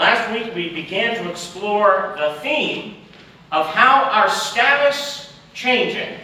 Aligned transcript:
Last 0.00 0.32
week 0.32 0.54
we 0.54 0.70
began 0.70 1.22
to 1.22 1.30
explore 1.30 2.16
the 2.16 2.40
theme 2.40 2.96
of 3.52 3.66
how 3.66 4.04
our 4.04 4.30
status 4.30 5.34
changing. 5.52 6.16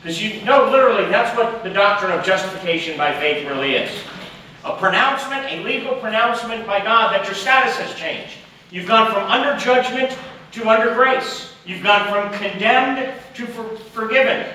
Because 0.00 0.22
you 0.22 0.42
know, 0.46 0.70
literally, 0.70 1.10
that's 1.10 1.36
what 1.36 1.62
the 1.62 1.68
doctrine 1.68 2.10
of 2.10 2.24
justification 2.24 2.96
by 2.96 3.12
faith 3.20 3.46
really 3.46 3.74
is. 3.74 3.90
A 4.64 4.74
pronouncement, 4.78 5.44
a 5.44 5.62
legal 5.62 5.96
pronouncement 5.96 6.66
by 6.66 6.80
God 6.80 7.12
that 7.12 7.26
your 7.26 7.34
status 7.34 7.76
has 7.76 7.94
changed. 7.96 8.32
You've 8.70 8.88
gone 8.88 9.12
from 9.12 9.24
under 9.24 9.62
judgment 9.62 10.16
to 10.52 10.66
under 10.66 10.94
grace. 10.94 11.52
You've 11.66 11.82
gone 11.82 12.10
from 12.10 12.32
condemned 12.40 13.12
to 13.34 13.46
for 13.46 13.76
forgiven. 13.76 14.46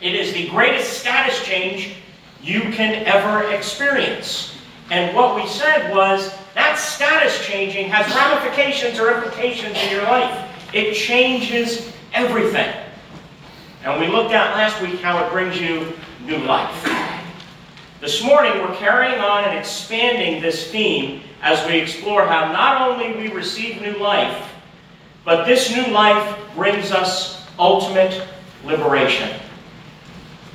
It 0.00 0.14
is 0.14 0.32
the 0.32 0.48
greatest 0.48 0.94
status 0.94 1.44
change 1.44 1.96
you 2.40 2.60
can 2.72 3.04
ever 3.04 3.52
experience. 3.52 4.56
And 4.90 5.14
what 5.14 5.36
we 5.36 5.46
said 5.46 5.94
was 5.94 6.32
that 6.54 6.78
status 6.78 7.44
changing 7.46 7.88
has 7.88 8.06
ramifications 8.14 8.98
or 8.98 9.12
implications 9.14 9.76
in 9.76 9.90
your 9.90 10.02
life. 10.04 10.48
It 10.72 10.94
changes 10.94 11.92
everything. 12.12 12.74
And 13.84 14.00
we 14.00 14.08
looked 14.08 14.32
at 14.32 14.54
last 14.54 14.80
week 14.82 15.00
how 15.00 15.24
it 15.24 15.30
brings 15.30 15.60
you 15.60 15.92
new 16.24 16.38
life. 16.38 16.84
This 18.00 18.22
morning 18.22 18.52
we're 18.60 18.76
carrying 18.76 19.18
on 19.20 19.44
and 19.44 19.58
expanding 19.58 20.42
this 20.42 20.70
theme 20.70 21.22
as 21.42 21.66
we 21.66 21.78
explore 21.78 22.26
how 22.26 22.52
not 22.52 22.82
only 22.82 23.16
we 23.16 23.32
receive 23.32 23.80
new 23.80 23.96
life, 23.98 24.52
but 25.24 25.44
this 25.44 25.74
new 25.74 25.86
life 25.88 26.38
brings 26.54 26.90
us 26.90 27.46
ultimate 27.58 28.26
liberation. 28.64 29.38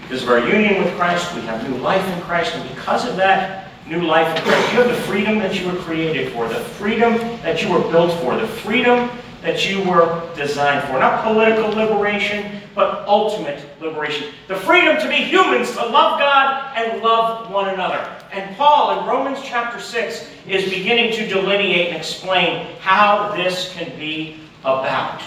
Because 0.01 0.23
of 0.23 0.29
our 0.29 0.39
union 0.39 0.83
with 0.83 0.93
Christ, 0.95 1.33
we 1.35 1.41
have 1.41 1.67
new 1.69 1.77
life 1.77 2.05
in 2.07 2.21
Christ, 2.21 2.55
and 2.55 2.69
because 2.75 3.07
of 3.07 3.15
that 3.17 3.62
new 3.87 4.01
life 4.01 4.35
in 4.37 4.43
Christ, 4.43 4.73
you 4.73 4.81
have 4.81 4.87
the 4.87 5.01
freedom 5.03 5.39
that 5.39 5.59
you 5.59 5.67
were 5.67 5.77
created 5.79 6.31
for, 6.33 6.47
the 6.47 6.55
freedom 6.55 7.17
that 7.41 7.61
you 7.61 7.71
were 7.71 7.81
built 7.91 8.19
for, 8.21 8.35
the 8.35 8.47
freedom 8.47 9.09
that 9.41 9.69
you 9.69 9.83
were 9.83 10.29
designed 10.35 10.87
for. 10.87 10.99
Not 10.99 11.23
political 11.23 11.69
liberation, 11.69 12.61
but 12.73 13.05
ultimate 13.07 13.63
liberation. 13.81 14.33
The 14.47 14.55
freedom 14.55 14.97
to 15.01 15.09
be 15.09 15.15
humans, 15.15 15.71
to 15.71 15.85
love 15.85 16.19
God 16.19 16.77
and 16.77 17.01
love 17.03 17.51
one 17.51 17.69
another. 17.69 18.09
And 18.31 18.55
Paul 18.55 18.99
in 18.99 19.05
Romans 19.05 19.39
chapter 19.43 19.79
6 19.79 20.27
is 20.47 20.69
beginning 20.69 21.11
to 21.13 21.27
delineate 21.27 21.89
and 21.89 21.97
explain 21.97 22.67
how 22.79 23.35
this 23.35 23.73
can 23.73 23.95
be 23.99 24.39
about. 24.61 25.21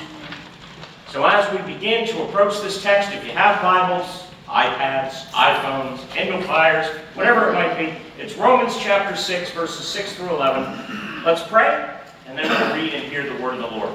So 1.09 1.25
as 1.27 1.51
we 1.53 1.73
begin 1.73 2.07
to 2.09 2.23
approach 2.25 2.61
this 2.63 2.83
text, 2.83 3.13
if 3.13 3.25
you 3.25 3.33
have 3.33 3.61
Bibles, 3.63 4.25
iPads, 4.49 5.27
iPhones, 5.27 6.09
Kindle 6.11 6.41
Fires, 6.43 6.87
whatever 7.15 7.51
it 7.51 7.53
might 7.53 7.77
be, 7.79 7.93
it's 8.19 8.37
Romans 8.37 8.77
chapter 8.79 9.17
6, 9.17 9.51
verses 9.51 9.87
6 9.87 10.15
through 10.15 10.31
11. 10.31 11.23
Let's 11.25 11.43
pray, 11.43 11.95
and 12.27 12.39
then 12.39 12.49
we'll 12.49 12.83
read 12.83 12.95
and 12.95 13.05
hear 13.05 13.23
the 13.23 13.43
word 13.43 13.55
of 13.55 13.61
the 13.61 13.77
Lord. 13.77 13.93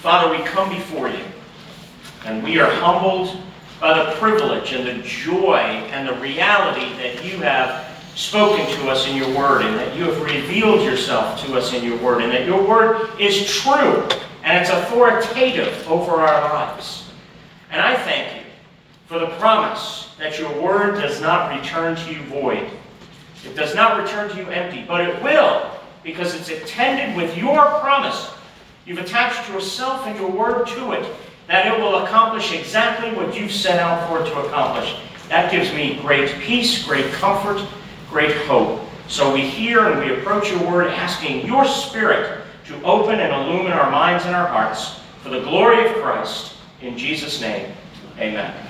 Father, 0.00 0.30
we 0.30 0.44
come 0.44 0.68
before 0.68 1.08
you, 1.08 1.24
and 2.24 2.42
we 2.42 2.58
are 2.58 2.70
humbled 2.70 3.36
by 3.80 4.04
the 4.04 4.16
privilege 4.16 4.72
and 4.72 4.86
the 4.86 5.06
joy 5.06 5.58
and 5.58 6.08
the 6.08 6.14
reality 6.14 6.92
that 6.96 7.24
you 7.24 7.38
have 7.40 7.84
spoken 8.14 8.64
to 8.76 8.88
us 8.88 9.06
in 9.06 9.16
your 9.16 9.28
word, 9.36 9.62
and 9.62 9.74
that 9.76 9.96
you 9.96 10.04
have 10.04 10.22
revealed 10.22 10.82
yourself 10.82 11.44
to 11.44 11.56
us 11.56 11.72
in 11.72 11.84
your 11.84 11.98
word, 11.98 12.22
and 12.22 12.32
that 12.32 12.46
your 12.46 12.66
word 12.66 13.10
is 13.20 13.46
true 13.46 14.08
and 14.46 14.58
it's 14.58 14.70
authoritative 14.70 15.86
over 15.90 16.12
our 16.12 16.40
lives. 16.54 17.10
And 17.70 17.80
I 17.80 17.96
thank 17.96 18.35
for 19.06 19.18
the 19.18 19.28
promise 19.38 20.14
that 20.18 20.38
your 20.38 20.50
word 20.60 21.00
does 21.00 21.20
not 21.20 21.56
return 21.56 21.96
to 21.96 22.12
you 22.12 22.20
void. 22.24 22.68
It 23.44 23.54
does 23.54 23.74
not 23.74 24.02
return 24.02 24.28
to 24.30 24.36
you 24.36 24.48
empty, 24.50 24.84
but 24.86 25.00
it 25.00 25.22
will 25.22 25.70
because 26.02 26.34
it's 26.34 26.48
attended 26.48 27.16
with 27.16 27.36
your 27.36 27.64
promise. 27.80 28.30
You've 28.84 28.98
attached 28.98 29.48
yourself 29.48 30.06
and 30.06 30.18
your 30.18 30.30
word 30.30 30.66
to 30.68 30.92
it, 30.92 31.06
that 31.46 31.66
it 31.66 31.80
will 31.80 32.04
accomplish 32.04 32.52
exactly 32.52 33.10
what 33.12 33.38
you've 33.38 33.52
set 33.52 33.78
out 33.78 34.08
for 34.08 34.22
it 34.22 34.30
to 34.30 34.40
accomplish. 34.40 34.96
That 35.28 35.50
gives 35.50 35.72
me 35.72 35.98
great 36.00 36.30
peace, 36.40 36.84
great 36.84 37.10
comfort, 37.12 37.64
great 38.08 38.36
hope. 38.46 38.80
So 39.08 39.32
we 39.32 39.42
hear 39.42 39.86
and 39.86 40.00
we 40.00 40.18
approach 40.18 40.50
your 40.50 40.62
word 40.68 40.88
asking 40.88 41.46
your 41.46 41.64
spirit 41.64 42.42
to 42.66 42.82
open 42.82 43.20
and 43.20 43.32
illumine 43.32 43.72
our 43.72 43.90
minds 43.90 44.24
and 44.24 44.34
our 44.34 44.46
hearts 44.46 45.00
for 45.22 45.30
the 45.30 45.40
glory 45.40 45.86
of 45.86 45.94
Christ. 45.96 46.54
In 46.80 46.98
Jesus' 46.98 47.40
name, 47.40 47.72
amen. 48.18 48.65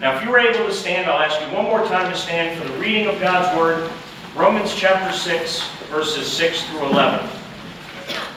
Now, 0.00 0.16
if 0.16 0.24
you 0.24 0.30
were 0.30 0.38
able 0.38 0.66
to 0.66 0.72
stand, 0.72 1.10
I'll 1.10 1.20
ask 1.20 1.38
you 1.42 1.54
one 1.54 1.66
more 1.66 1.84
time 1.84 2.10
to 2.10 2.16
stand 2.16 2.58
for 2.58 2.66
the 2.66 2.78
reading 2.78 3.06
of 3.06 3.20
God's 3.20 3.54
Word, 3.58 3.90
Romans 4.34 4.74
chapter 4.74 5.14
6, 5.14 5.68
verses 5.90 6.26
6 6.26 6.64
through 6.70 6.86
11. 6.86 7.28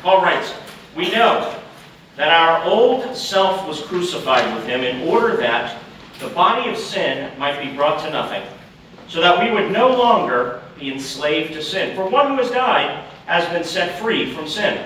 Paul 0.02 0.22
writes, 0.22 0.54
we 0.94 1.10
know 1.12 1.58
that 2.18 2.28
our 2.28 2.66
old 2.66 3.16
self 3.16 3.66
was 3.66 3.82
crucified 3.82 4.54
with 4.54 4.66
him 4.66 4.82
in 4.82 5.08
order 5.08 5.38
that 5.38 5.82
the 6.20 6.28
body 6.28 6.70
of 6.70 6.78
sin 6.78 7.32
might 7.40 7.64
be 7.64 7.74
brought 7.74 8.04
to 8.04 8.12
nothing, 8.12 8.44
so 9.08 9.22
that 9.22 9.42
we 9.42 9.50
would 9.50 9.72
no 9.72 9.88
longer 9.88 10.62
be 10.78 10.92
enslaved 10.92 11.54
to 11.54 11.64
sin. 11.64 11.96
For 11.96 12.10
one 12.10 12.28
who 12.28 12.38
has 12.44 12.52
died 12.52 13.06
has 13.26 13.48
been 13.54 13.64
set 13.64 13.98
free 14.00 14.34
from 14.34 14.50
sin. 14.50 14.86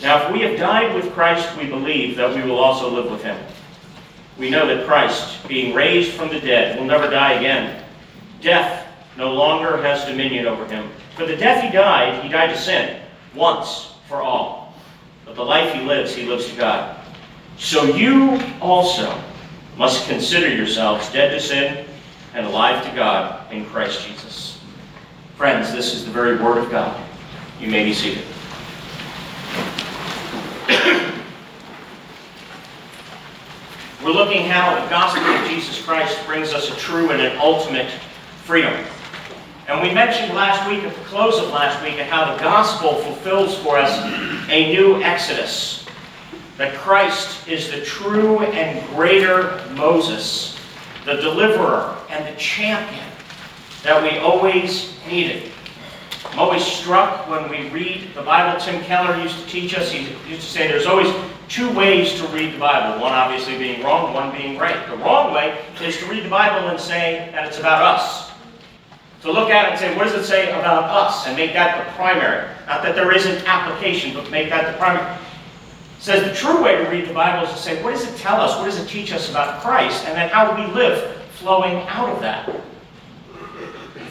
Now, 0.00 0.26
if 0.26 0.32
we 0.32 0.40
have 0.40 0.58
died 0.58 0.94
with 0.94 1.12
Christ, 1.12 1.54
we 1.58 1.66
believe 1.66 2.16
that 2.16 2.34
we 2.34 2.40
will 2.48 2.58
also 2.58 2.88
live 2.88 3.10
with 3.10 3.22
him. 3.22 3.36
We 4.38 4.50
know 4.50 4.66
that 4.66 4.86
Christ, 4.86 5.46
being 5.48 5.74
raised 5.74 6.12
from 6.12 6.28
the 6.28 6.40
dead, 6.40 6.78
will 6.78 6.86
never 6.86 7.08
die 7.08 7.34
again. 7.34 7.82
Death 8.40 8.86
no 9.16 9.32
longer 9.32 9.80
has 9.82 10.04
dominion 10.04 10.46
over 10.46 10.66
him. 10.66 10.90
For 11.16 11.24
the 11.24 11.36
death 11.36 11.64
he 11.64 11.70
died, 11.70 12.22
he 12.22 12.28
died 12.28 12.50
to 12.50 12.58
sin, 12.58 13.00
once 13.34 13.94
for 14.08 14.20
all. 14.20 14.74
But 15.24 15.36
the 15.36 15.44
life 15.44 15.72
he 15.72 15.80
lives, 15.80 16.14
he 16.14 16.24
lives 16.24 16.48
to 16.50 16.56
God. 16.56 16.96
So 17.56 17.84
you 17.96 18.40
also 18.60 19.18
must 19.78 20.06
consider 20.06 20.54
yourselves 20.54 21.10
dead 21.12 21.30
to 21.30 21.40
sin 21.40 21.86
and 22.34 22.46
alive 22.46 22.84
to 22.84 22.94
God 22.94 23.50
in 23.50 23.64
Christ 23.64 24.06
Jesus. 24.06 24.60
Friends, 25.36 25.72
this 25.72 25.94
is 25.94 26.04
the 26.04 26.10
very 26.10 26.36
Word 26.36 26.58
of 26.58 26.70
God. 26.70 27.02
You 27.58 27.68
may 27.68 27.84
be 27.84 27.94
seated. 27.94 28.25
We're 34.06 34.12
looking 34.12 34.46
how 34.46 34.80
the 34.80 34.88
gospel 34.88 35.24
of 35.24 35.48
Jesus 35.48 35.84
Christ 35.84 36.24
brings 36.26 36.52
us 36.52 36.70
a 36.70 36.76
true 36.76 37.10
and 37.10 37.20
an 37.20 37.36
ultimate 37.38 37.90
freedom. 38.44 38.72
And 39.66 39.82
we 39.82 39.92
mentioned 39.92 40.32
last 40.32 40.70
week, 40.70 40.84
at 40.84 40.94
the 40.94 41.04
close 41.06 41.40
of 41.40 41.50
last 41.50 41.82
week, 41.82 41.98
how 41.98 42.32
the 42.32 42.40
gospel 42.40 42.94
fulfills 42.94 43.58
for 43.58 43.76
us 43.76 43.98
a 44.48 44.72
new 44.72 45.02
exodus. 45.02 45.86
That 46.56 46.74
Christ 46.76 47.48
is 47.48 47.68
the 47.72 47.80
true 47.80 48.38
and 48.38 48.88
greater 48.90 49.60
Moses, 49.72 50.56
the 51.04 51.16
deliverer 51.16 51.98
and 52.08 52.32
the 52.32 52.38
champion 52.38 53.08
that 53.82 54.00
we 54.00 54.20
always 54.20 54.96
needed. 55.08 55.50
I'm 56.26 56.38
always 56.38 56.64
struck 56.64 57.28
when 57.28 57.50
we 57.50 57.70
read 57.70 58.14
the 58.14 58.22
Bible. 58.22 58.60
Tim 58.60 58.80
Keller 58.84 59.20
used 59.20 59.36
to 59.40 59.46
teach 59.46 59.76
us, 59.76 59.90
he 59.90 60.02
used 60.30 60.42
to 60.42 60.52
say 60.52 60.68
there's 60.68 60.86
always 60.86 61.12
two 61.48 61.72
ways 61.72 62.14
to 62.14 62.26
read 62.28 62.54
the 62.54 62.58
Bible. 62.58 63.00
One 63.00 63.12
obviously 63.12 63.58
being 63.58 63.82
wrong, 63.82 64.12
one 64.12 64.36
being 64.36 64.58
right. 64.58 64.88
The 64.88 64.96
wrong 64.96 65.32
way 65.32 65.58
is 65.80 65.96
to 65.98 66.06
read 66.06 66.24
the 66.24 66.28
Bible 66.28 66.68
and 66.68 66.78
say 66.78 67.30
that 67.32 67.46
it's 67.46 67.58
about 67.58 67.82
us. 67.82 68.30
To 69.22 69.32
look 69.32 69.50
at 69.50 69.66
it 69.66 69.70
and 69.72 69.78
say, 69.78 69.96
what 69.96 70.04
does 70.04 70.14
it 70.14 70.24
say 70.24 70.50
about 70.50 70.84
us? 70.84 71.26
And 71.26 71.36
make 71.36 71.52
that 71.54 71.84
the 71.84 71.92
primary. 71.92 72.48
Not 72.66 72.82
that 72.82 72.94
there 72.94 73.14
isn't 73.14 73.46
application, 73.48 74.14
but 74.14 74.30
make 74.30 74.50
that 74.50 74.72
the 74.72 74.78
primary. 74.78 75.12
It 75.14 76.02
says 76.02 76.22
the 76.28 76.34
true 76.34 76.62
way 76.62 76.76
to 76.76 76.90
read 76.90 77.08
the 77.08 77.14
Bible 77.14 77.46
is 77.46 77.52
to 77.52 77.58
say, 77.58 77.82
what 77.82 77.92
does 77.92 78.06
it 78.06 78.16
tell 78.18 78.40
us? 78.40 78.56
What 78.58 78.66
does 78.66 78.78
it 78.78 78.88
teach 78.88 79.12
us 79.12 79.30
about 79.30 79.62
Christ? 79.62 80.04
And 80.04 80.16
then 80.16 80.28
how 80.28 80.54
do 80.54 80.62
we 80.62 80.72
live 80.72 81.22
flowing 81.32 81.76
out 81.88 82.10
of 82.10 82.20
that? 82.20 82.48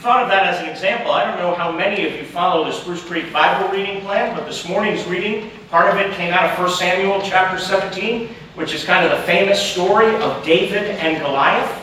Thought 0.06 0.22
of 0.22 0.30
that 0.30 0.46
as 0.46 0.62
an 0.62 0.70
example. 0.70 1.12
I 1.12 1.26
don't 1.26 1.40
know 1.40 1.56
how 1.56 1.72
many 1.72 2.06
of 2.06 2.14
you 2.14 2.26
follow 2.26 2.64
the 2.64 2.72
Spruce 2.72 3.04
Creek 3.04 3.34
Bible 3.34 3.76
reading 3.76 4.02
plan, 4.02 4.36
but 4.38 4.46
this 4.46 4.70
morning's 4.70 5.04
reading, 5.08 5.50
part 5.72 5.92
of 5.92 6.00
it 6.00 6.14
came 6.14 6.32
out 6.32 6.48
of 6.48 6.60
1 6.60 6.70
Samuel 6.70 7.20
chapter 7.24 7.58
17, 7.58 8.30
which 8.54 8.72
is 8.76 8.84
kind 8.84 9.04
of 9.04 9.18
the 9.18 9.24
famous 9.26 9.60
story 9.60 10.14
of 10.18 10.46
David 10.46 10.84
and 10.84 11.20
Goliath. 11.24 11.82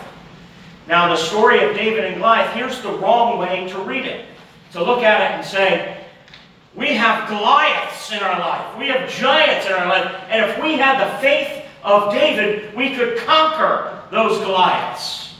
Now, 0.86 1.08
the 1.08 1.16
story 1.16 1.69
of 1.69 1.74
David 1.74 2.04
and 2.04 2.14
Goliath, 2.14 2.54
here's 2.54 2.80
the 2.80 2.92
wrong 2.92 3.40
way 3.40 3.69
to 3.70 3.78
read 3.80 4.06
it. 4.06 4.24
To 4.70 4.84
look 4.84 5.02
at 5.02 5.20
it 5.20 5.34
and 5.34 5.44
say, 5.44 6.06
we 6.76 6.94
have 6.94 7.28
Goliaths 7.28 8.12
in 8.12 8.20
our 8.20 8.38
life. 8.38 8.78
We 8.78 8.86
have 8.86 9.10
giants 9.10 9.66
in 9.66 9.72
our 9.72 9.88
life. 9.88 10.14
And 10.28 10.48
if 10.48 10.62
we 10.62 10.76
had 10.76 11.04
the 11.04 11.19
faith 11.19 11.64
of 11.82 12.12
David, 12.12 12.72
we 12.76 12.94
could 12.94 13.19
conquer 13.19 14.00
those 14.12 14.38
Goliaths. 14.38 15.31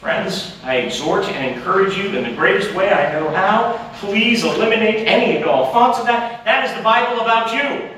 Friends, 0.00 0.56
I 0.62 0.76
exhort 0.76 1.24
and 1.24 1.56
encourage 1.56 1.96
you 1.96 2.16
in 2.16 2.22
the 2.22 2.36
greatest 2.36 2.72
way 2.72 2.92
I 2.92 3.18
know 3.18 3.30
how. 3.30 3.90
Please 3.96 4.44
eliminate 4.44 5.08
any 5.08 5.36
and 5.36 5.44
all 5.44 5.72
thoughts 5.72 5.98
of 5.98 6.06
that. 6.06 6.44
That 6.44 6.64
is 6.68 6.76
the 6.76 6.82
Bible 6.82 7.20
about 7.20 7.52
you. 7.52 7.90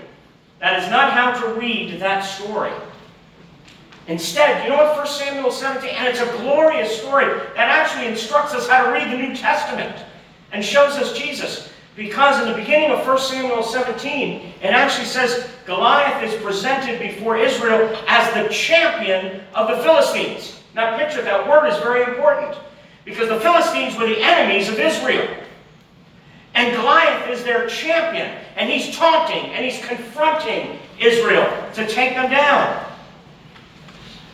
That 0.61 0.83
is 0.83 0.89
not 0.89 1.13
how 1.13 1.39
to 1.39 1.61
read 1.61 2.01
that 2.01 2.23
story. 2.23 2.73
Instead, 4.07 4.65
you 4.65 4.71
know 4.71 4.77
what 4.77 4.97
1 4.97 5.07
Samuel 5.07 5.51
17, 5.51 5.91
and 5.91 6.09
it's 6.09 6.21
a 6.21 6.39
glorious 6.39 6.99
story 7.01 7.27
that 7.55 7.69
actually 7.69 8.07
instructs 8.07 8.55
us 8.55 8.67
how 8.67 8.87
to 8.87 8.93
read 8.93 9.11
the 9.13 9.17
New 9.17 9.37
Testament 9.37 9.95
and 10.53 10.65
shows 10.65 10.95
us 10.95 11.17
Jesus. 11.17 11.71
Because 11.97 12.41
in 12.43 12.51
the 12.51 12.59
beginning 12.59 12.93
of 12.93 13.07
1 13.07 13.19
Samuel 13.19 13.63
17, 13.63 14.55
it 14.63 14.67
actually 14.67 15.07
says 15.07 15.51
Goliath 15.67 16.23
is 16.25 16.43
presented 16.43 16.99
before 16.99 17.37
Israel 17.37 17.95
as 18.09 18.33
the 18.33 18.49
champion 18.53 19.43
of 19.55 19.69
the 19.69 19.83
Philistines. 19.83 20.60
Now, 20.75 20.97
picture 20.97 21.23
that 21.23 21.49
word 21.49 21.69
is 21.69 21.77
very 21.79 22.05
important 22.05 22.57
because 23.05 23.29
the 23.29 23.41
Philistines 23.41 23.97
were 23.97 24.07
the 24.07 24.21
enemies 24.21 24.69
of 24.69 24.79
Israel. 24.79 25.29
And 26.55 26.75
Goliath 26.77 27.29
is 27.29 27.45
their 27.45 27.67
champion, 27.69 28.37
and 28.57 28.69
he's 28.69 28.95
taunting 28.97 29.51
and 29.53 29.65
he's 29.65 29.85
confronting 29.85 30.79
Israel 30.99 31.47
to 31.75 31.87
take 31.87 32.15
them 32.15 32.31
down. 32.31 32.87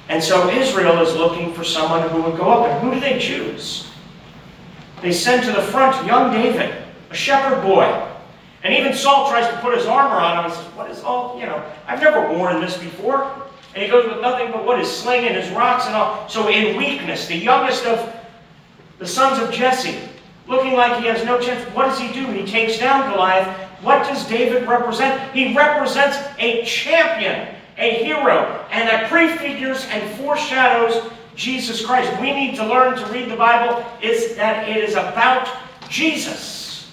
And 0.08 0.22
so 0.22 0.48
Israel 0.50 1.00
is 1.02 1.14
looking 1.14 1.52
for 1.52 1.64
someone 1.64 2.08
who 2.08 2.22
would 2.22 2.36
go 2.36 2.50
up. 2.50 2.68
And 2.68 2.80
who 2.80 2.94
do 2.94 3.00
they 3.00 3.18
choose? 3.18 3.90
They 5.02 5.12
send 5.12 5.44
to 5.44 5.52
the 5.52 5.62
front 5.62 6.06
young 6.06 6.32
David, 6.32 6.74
a 7.10 7.14
shepherd 7.14 7.62
boy. 7.62 7.84
And 8.62 8.74
even 8.74 8.94
Saul 8.94 9.28
tries 9.28 9.48
to 9.48 9.60
put 9.60 9.76
his 9.76 9.86
armor 9.86 10.16
on 10.16 10.38
him 10.38 10.44
and 10.46 10.54
says, 10.54 10.64
What 10.74 10.90
is 10.90 11.02
all, 11.02 11.38
you 11.38 11.46
know, 11.46 11.62
I've 11.86 12.00
never 12.00 12.32
worn 12.32 12.60
this 12.60 12.76
before. 12.76 13.45
And 13.76 13.84
he 13.84 13.90
goes 13.90 14.10
with 14.10 14.22
nothing 14.22 14.50
but 14.52 14.64
what 14.64 14.80
is 14.80 14.90
sling 14.90 15.26
and 15.26 15.36
his 15.36 15.50
rocks 15.50 15.84
and 15.84 15.94
all. 15.94 16.26
So 16.30 16.48
in 16.48 16.78
weakness, 16.78 17.26
the 17.26 17.36
youngest 17.36 17.84
of 17.84 18.10
the 18.98 19.06
sons 19.06 19.38
of 19.38 19.52
Jesse, 19.52 19.98
looking 20.48 20.72
like 20.72 20.98
he 20.98 21.06
has 21.08 21.22
no 21.26 21.38
chance, 21.38 21.62
what 21.74 21.84
does 21.84 21.98
he 21.98 22.10
do? 22.10 22.26
He 22.32 22.46
takes 22.46 22.78
down 22.78 23.12
Goliath. 23.12 23.54
What 23.82 24.08
does 24.08 24.26
David 24.26 24.66
represent? 24.66 25.30
He 25.34 25.54
represents 25.54 26.16
a 26.38 26.64
champion, 26.64 27.54
a 27.76 28.02
hero, 28.02 28.66
and 28.70 28.88
that 28.88 29.10
prefigures 29.10 29.84
and 29.90 30.10
foreshadows 30.20 31.12
Jesus 31.34 31.84
Christ. 31.84 32.18
We 32.18 32.32
need 32.32 32.56
to 32.56 32.66
learn 32.66 32.96
to 32.96 33.06
read 33.12 33.30
the 33.30 33.36
Bible 33.36 33.84
is 34.00 34.36
that 34.36 34.70
it 34.70 34.78
is 34.78 34.94
about 34.94 35.54
Jesus. 35.90 36.90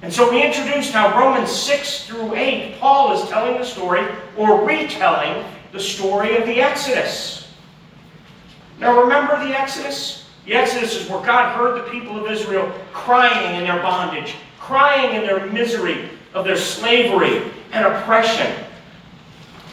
And 0.00 0.10
so 0.10 0.30
we 0.30 0.42
introduced 0.42 0.92
how 0.92 1.18
Romans 1.18 1.50
6 1.50 2.06
through 2.06 2.34
8, 2.34 2.78
Paul 2.80 3.12
is 3.12 3.28
telling 3.28 3.58
the 3.58 3.66
story 3.66 4.06
or 4.38 4.66
retelling 4.66 5.44
the 5.74 5.80
story 5.80 6.36
of 6.36 6.46
the 6.46 6.62
Exodus. 6.62 7.48
Now 8.78 9.02
remember 9.02 9.44
the 9.44 9.58
Exodus? 9.58 10.24
The 10.46 10.54
Exodus 10.54 10.94
is 10.94 11.10
where 11.10 11.20
God 11.26 11.56
heard 11.56 11.76
the 11.76 11.90
people 11.90 12.16
of 12.16 12.30
Israel 12.30 12.72
crying 12.92 13.56
in 13.56 13.64
their 13.64 13.82
bondage, 13.82 14.36
crying 14.60 15.16
in 15.16 15.26
their 15.26 15.46
misery 15.46 16.10
of 16.32 16.44
their 16.44 16.56
slavery 16.56 17.50
and 17.72 17.84
oppression. 17.84 18.64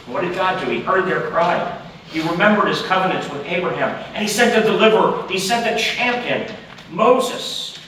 What 0.06 0.22
did 0.22 0.34
God 0.34 0.64
do? 0.64 0.72
He 0.72 0.80
heard 0.80 1.06
their 1.06 1.30
cry. 1.30 1.80
He 2.10 2.20
remembered 2.28 2.66
his 2.66 2.82
covenants 2.82 3.30
with 3.30 3.46
Abraham. 3.46 3.90
And 4.14 4.22
he 4.22 4.28
sent 4.28 4.60
a 4.60 4.68
deliverer. 4.68 5.24
He 5.28 5.38
sent 5.38 5.72
a 5.72 5.80
champion, 5.80 6.52
Moses, 6.90 7.78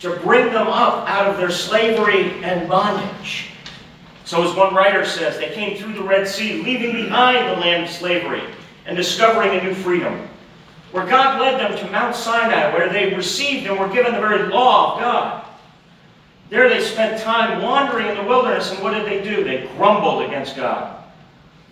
to 0.00 0.16
bring 0.16 0.46
them 0.46 0.66
up 0.66 1.08
out 1.08 1.28
of 1.28 1.36
their 1.36 1.52
slavery 1.52 2.42
and 2.42 2.68
bondage. 2.68 3.49
So, 4.30 4.48
as 4.48 4.54
one 4.54 4.72
writer 4.76 5.04
says, 5.04 5.38
they 5.38 5.50
came 5.50 5.76
through 5.76 5.94
the 5.94 6.04
Red 6.04 6.28
Sea, 6.28 6.62
leaving 6.62 6.92
behind 6.92 7.48
the 7.48 7.60
land 7.60 7.82
of 7.82 7.90
slavery 7.90 8.44
and 8.86 8.96
discovering 8.96 9.58
a 9.58 9.64
new 9.64 9.74
freedom. 9.74 10.28
Where 10.92 11.04
God 11.04 11.40
led 11.40 11.58
them 11.58 11.76
to 11.76 11.90
Mount 11.90 12.14
Sinai, 12.14 12.72
where 12.72 12.88
they 12.92 13.12
received 13.12 13.66
and 13.66 13.76
were 13.76 13.88
given 13.88 14.14
the 14.14 14.20
very 14.20 14.46
law 14.46 14.94
of 14.94 15.00
God. 15.00 15.44
There 16.48 16.68
they 16.68 16.80
spent 16.80 17.20
time 17.20 17.60
wandering 17.60 18.06
in 18.06 18.18
the 18.18 18.22
wilderness, 18.22 18.70
and 18.70 18.80
what 18.84 18.94
did 18.94 19.04
they 19.04 19.20
do? 19.20 19.42
They 19.42 19.68
grumbled 19.76 20.22
against 20.22 20.54
God. 20.54 21.02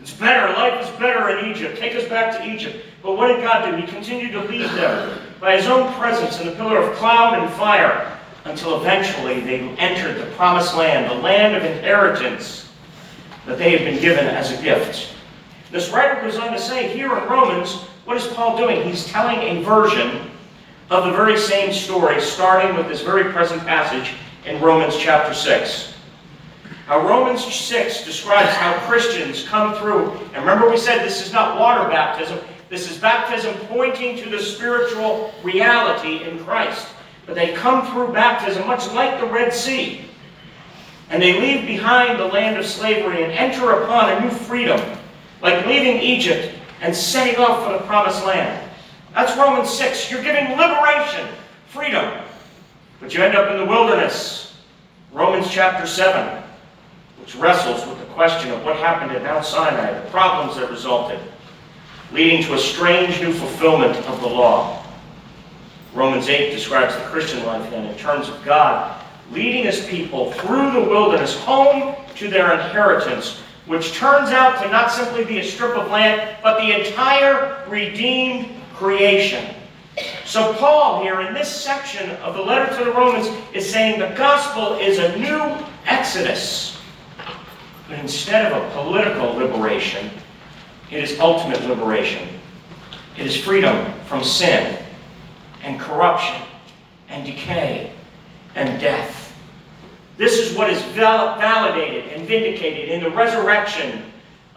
It's 0.01 0.13
better. 0.13 0.53
Life 0.55 0.83
is 0.83 0.91
better 0.99 1.39
in 1.39 1.53
Egypt. 1.53 1.79
Take 1.79 1.95
us 1.95 2.09
back 2.09 2.37
to 2.39 2.53
Egypt. 2.53 2.85
But 3.05 3.17
what 3.17 3.29
did 3.29 3.41
God 3.41 3.71
do? 3.71 3.77
He 3.77 3.87
continued 3.87 4.33
to 4.33 4.41
lead 4.41 4.69
them 4.71 5.21
by 5.39 5.57
his 5.57 5.69
own 5.69 5.95
presence 5.95 6.41
in 6.41 6.49
the 6.49 6.57
pillar 6.57 6.79
of 6.79 6.97
cloud 6.97 7.39
and 7.39 7.53
fire 7.53 8.18
until 8.45 8.81
eventually 8.81 9.41
they 9.41 9.61
entered 9.77 10.19
the 10.19 10.31
promised 10.37 10.75
land, 10.77 11.11
the 11.11 11.23
land 11.23 11.57
of 11.57 11.65
inheritance 11.65 12.71
that 13.47 13.59
they 13.59 13.71
had 13.71 13.81
been 13.81 14.01
given 14.01 14.27
as 14.27 14.53
a 14.53 14.63
gift. 14.63 15.15
This 15.71 15.91
writer 15.91 16.21
goes 16.21 16.39
on 16.39 16.53
to 16.53 16.59
say 16.59 16.89
here 16.89 17.17
in 17.17 17.29
Romans, 17.29 17.83
what 18.05 18.17
is 18.17 18.27
Paul 18.29 18.57
doing? 18.57 18.83
He's 18.83 19.07
telling 19.07 19.39
a 19.39 19.63
version 19.63 20.31
of 20.91 21.05
the 21.05 21.13
very 21.13 21.39
same 21.39 21.73
story, 21.73 22.21
starting 22.21 22.75
with 22.77 22.89
this 22.89 23.03
very 23.03 23.31
present 23.33 23.61
passage 23.67 24.15
in 24.47 24.61
Romans 24.63 24.97
chapter 24.97 25.35
6. 25.35 25.95
How 26.87 27.07
Romans 27.07 27.45
6 27.45 28.05
describes 28.07 28.51
how 28.55 28.73
Christians 28.89 29.47
come 29.47 29.75
through. 29.75 30.13
And 30.33 30.37
remember, 30.37 30.71
we 30.71 30.79
said 30.79 31.05
this 31.05 31.27
is 31.27 31.35
not 31.35 31.61
water 31.61 31.87
baptism, 31.91 32.39
this 32.71 32.91
is 32.91 32.97
baptism 32.97 33.55
pointing 33.67 34.17
to 34.19 34.31
the 34.31 34.41
spiritual 34.41 35.35
reality 35.43 36.25
in 36.25 36.43
Christ. 36.45 36.87
But 37.29 37.37
they 37.37 37.53
come 37.53 37.87
through 37.93 38.13
baptism 38.13 38.67
much 38.67 38.91
like 38.93 39.21
the 39.21 39.27
Red 39.27 39.55
Sea. 39.55 40.01
And 41.11 41.23
they 41.23 41.41
leave 41.41 41.65
behind 41.65 42.19
the 42.19 42.25
land 42.25 42.59
of 42.59 42.67
slavery 42.67 43.23
and 43.23 43.31
enter 43.31 43.83
upon 43.83 44.11
a 44.11 44.21
new 44.21 44.31
freedom, 44.31 44.81
like 45.41 45.65
leaving 45.65 46.01
Egypt 46.01 46.53
and 46.81 46.95
setting 46.95 47.37
off 47.37 47.65
for 47.65 47.73
the 47.75 47.87
promised 47.87 48.27
land. 48.27 48.69
That's 49.15 49.39
Romans 49.39 49.71
6. 49.71 50.11
You're 50.11 50.25
giving 50.25 50.57
liberation, 50.57 51.29
freedom. 51.69 52.25
But 52.99 53.15
you 53.15 53.23
end 53.23 53.37
up 53.37 53.53
in 53.53 53.59
the 53.59 53.65
wilderness. 53.65 54.57
Romans 55.13 55.47
chapter 55.49 55.87
7 55.87 56.43
which 57.29 57.37
wrestles 57.37 57.87
with 57.87 57.99
the 57.99 58.15
question 58.15 58.51
of 58.53 58.65
what 58.65 58.77
happened 58.77 59.13
at 59.13 59.23
Mount 59.23 59.45
Sinai, 59.45 59.93
the 59.93 60.11
problems 60.11 60.57
that 60.57 60.71
resulted, 60.71 61.21
leading 62.11 62.43
to 62.43 62.55
a 62.55 62.59
strange 62.59 63.21
new 63.21 63.35
fulfillment 63.35 63.95
of 64.07 64.19
the 64.23 64.27
law. 64.27 64.78
Romans 65.95 66.29
8 66.29 66.51
describes 66.51 66.95
the 66.95 67.03
Christian 67.05 67.45
life 67.47 67.71
then 67.71 67.87
in 67.87 67.97
terms 67.97 68.29
of 68.29 68.45
God 68.45 69.05
leading 69.31 69.65
his 69.65 69.85
people 69.87 70.33
through 70.33 70.73
the 70.73 70.81
wilderness 70.81 71.39
home 71.41 71.95
to 72.17 72.29
their 72.29 72.55
inheritance, 72.55 73.41
which 73.67 73.93
turns 73.93 74.31
out 74.31 74.63
to 74.63 74.71
not 74.71 74.91
simply 74.91 75.25
be 75.25 75.39
a 75.39 75.45
strip 75.45 75.77
of 75.77 75.91
land, 75.91 76.37
but 76.43 76.59
the 76.59 76.79
entire 76.81 77.65
redeemed 77.69 78.49
creation. 78.75 79.55
So, 80.25 80.55
Paul, 80.55 81.03
here 81.03 81.21
in 81.21 81.35
this 81.35 81.49
section 81.49 82.11
of 82.17 82.35
the 82.35 82.43
letter 82.43 82.75
to 82.79 82.85
the 82.85 82.93
Romans, 82.93 83.29
is 83.53 83.71
saying 83.71 83.99
the 83.99 84.15
gospel 84.17 84.79
is 84.79 84.99
a 84.99 85.19
new 85.19 85.65
exodus. 85.87 86.79
But 87.89 87.99
instead 87.99 88.53
of 88.53 88.63
a 88.63 88.71
political 88.73 89.35
liberation, 89.35 90.11
it 90.91 91.03
is 91.03 91.19
ultimate 91.19 91.63
liberation. 91.65 92.29
It 93.17 93.27
is 93.27 93.37
freedom 93.37 93.93
from 94.05 94.23
sin 94.23 94.79
and 95.63 95.81
corruption 95.81 96.41
and 97.09 97.27
decay 97.27 97.93
and 98.55 98.81
death. 98.81 99.35
This 100.17 100.39
is 100.39 100.57
what 100.57 100.69
is 100.69 100.83
validated 100.83 102.13
and 102.13 102.27
vindicated 102.27 102.89
in 102.89 103.03
the 103.03 103.11
resurrection 103.11 104.03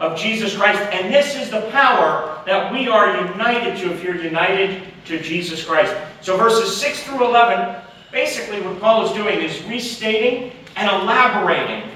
of 0.00 0.18
Jesus 0.18 0.56
Christ. 0.56 0.80
And 0.92 1.14
this 1.14 1.36
is 1.36 1.50
the 1.50 1.62
power 1.70 2.42
that 2.46 2.72
we 2.72 2.88
are 2.88 3.16
united 3.28 3.76
to 3.78 3.92
if 3.92 4.02
you're 4.02 4.16
united 4.16 4.82
to 5.04 5.22
Jesus 5.22 5.64
Christ. 5.64 5.94
So 6.20 6.36
verses 6.36 6.76
6 6.76 7.04
through 7.04 7.24
11, 7.26 7.80
basically 8.10 8.60
what 8.60 8.80
Paul 8.80 9.06
is 9.06 9.12
doing 9.12 9.40
is 9.40 9.62
restating 9.64 10.52
and 10.74 10.90
elaborating 10.90 11.88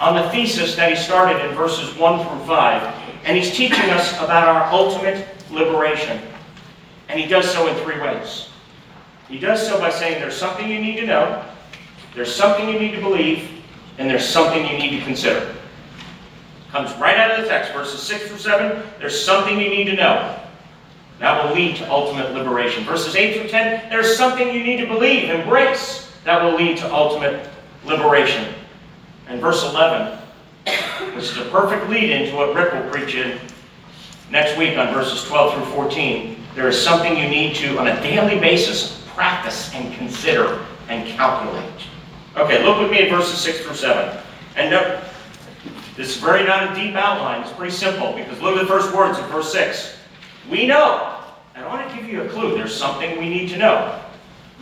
on 0.00 0.14
the 0.14 0.28
thesis 0.30 0.76
that 0.76 0.90
he 0.90 0.96
started 0.96 1.44
in 1.44 1.54
verses 1.56 1.96
1 1.96 2.26
through 2.26 2.46
5. 2.46 2.82
And 3.24 3.36
he's 3.36 3.54
teaching 3.54 3.90
us 3.90 4.12
about 4.18 4.48
our 4.48 4.72
ultimate 4.72 5.26
liberation. 5.50 6.20
And 7.14 7.22
he 7.22 7.28
does 7.28 7.48
so 7.48 7.68
in 7.68 7.76
three 7.84 8.00
ways. 8.00 8.48
He 9.28 9.38
does 9.38 9.64
so 9.64 9.78
by 9.78 9.90
saying 9.90 10.20
there's 10.20 10.36
something 10.36 10.68
you 10.68 10.80
need 10.80 10.96
to 10.96 11.06
know, 11.06 11.44
there's 12.12 12.34
something 12.34 12.68
you 12.68 12.76
need 12.76 12.90
to 12.96 13.00
believe, 13.00 13.62
and 13.98 14.10
there's 14.10 14.26
something 14.26 14.66
you 14.66 14.76
need 14.76 14.98
to 14.98 15.04
consider. 15.04 15.54
Comes 16.72 16.92
right 16.96 17.16
out 17.16 17.30
of 17.30 17.44
the 17.44 17.48
text, 17.48 17.72
verses 17.72 18.02
6 18.02 18.26
through 18.26 18.38
7. 18.38 18.82
There's 18.98 19.24
something 19.24 19.60
you 19.60 19.68
need 19.68 19.84
to 19.84 19.94
know. 19.94 20.40
That 21.20 21.44
will 21.44 21.54
lead 21.54 21.76
to 21.76 21.88
ultimate 21.88 22.34
liberation. 22.34 22.82
Verses 22.82 23.14
8 23.14 23.38
through 23.38 23.48
10, 23.48 23.90
there's 23.90 24.16
something 24.16 24.52
you 24.52 24.64
need 24.64 24.78
to 24.78 24.88
believe, 24.88 25.30
embrace. 25.30 26.10
That 26.24 26.42
will 26.42 26.56
lead 26.56 26.78
to 26.78 26.92
ultimate 26.92 27.48
liberation 27.84 28.52
and 29.28 29.40
verse 29.40 29.62
11, 29.62 30.18
which 31.14 31.26
is 31.26 31.36
a 31.36 31.44
perfect 31.44 31.88
lead 31.88 32.10
into 32.10 32.34
what 32.34 32.56
Rick 32.56 32.72
will 32.72 32.90
preach 32.90 33.14
in 33.14 33.38
next 34.32 34.58
week 34.58 34.76
on 34.76 34.92
verses 34.92 35.22
12 35.28 35.54
through 35.54 35.72
14. 35.74 36.33
There 36.54 36.68
is 36.68 36.80
something 36.80 37.16
you 37.16 37.28
need 37.28 37.56
to, 37.56 37.78
on 37.78 37.88
a 37.88 38.00
daily 38.00 38.38
basis, 38.38 39.02
practice 39.14 39.74
and 39.74 39.92
consider 39.94 40.64
and 40.88 41.08
calculate. 41.08 41.64
Okay, 42.36 42.64
look 42.64 42.80
with 42.80 42.90
me 42.90 43.02
at 43.02 43.10
verses 43.10 43.38
6 43.40 43.60
through 43.60 43.74
7. 43.74 44.20
And 44.56 44.70
note, 44.70 45.02
this 45.96 46.16
is 46.16 46.16
very 46.16 46.44
not 46.44 46.72
a 46.72 46.74
deep 46.74 46.94
outline. 46.94 47.42
It's 47.42 47.52
pretty 47.52 47.74
simple 47.74 48.12
because 48.12 48.40
look 48.40 48.56
at 48.56 48.62
the 48.62 48.68
first 48.68 48.94
words 48.94 49.18
of 49.18 49.28
verse 49.30 49.52
6. 49.52 49.96
We 50.50 50.66
know, 50.66 51.20
and 51.54 51.64
I 51.64 51.68
want 51.68 51.88
to 51.88 51.96
give 51.96 52.08
you 52.08 52.22
a 52.22 52.28
clue. 52.28 52.54
There's 52.54 52.74
something 52.74 53.18
we 53.18 53.28
need 53.28 53.48
to 53.50 53.56
know. 53.56 54.00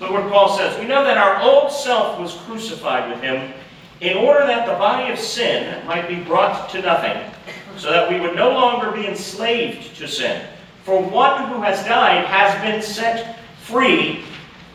Look 0.00 0.10
what 0.10 0.30
Paul 0.30 0.56
says. 0.56 0.78
We 0.78 0.86
know 0.86 1.04
that 1.04 1.18
our 1.18 1.42
old 1.42 1.72
self 1.72 2.18
was 2.18 2.34
crucified 2.46 3.10
with 3.10 3.20
him 3.22 3.52
in 4.00 4.16
order 4.16 4.46
that 4.46 4.66
the 4.66 4.74
body 4.74 5.12
of 5.12 5.18
sin 5.18 5.86
might 5.86 6.08
be 6.08 6.16
brought 6.16 6.68
to 6.70 6.82
nothing, 6.82 7.32
so 7.76 7.90
that 7.90 8.10
we 8.10 8.18
would 8.18 8.34
no 8.34 8.50
longer 8.50 8.90
be 8.90 9.06
enslaved 9.06 9.96
to 9.96 10.08
sin. 10.08 10.46
For 10.84 11.00
one 11.00 11.48
who 11.48 11.62
has 11.62 11.84
died 11.84 12.26
has 12.26 12.60
been 12.62 12.82
set 12.82 13.38
free 13.60 14.24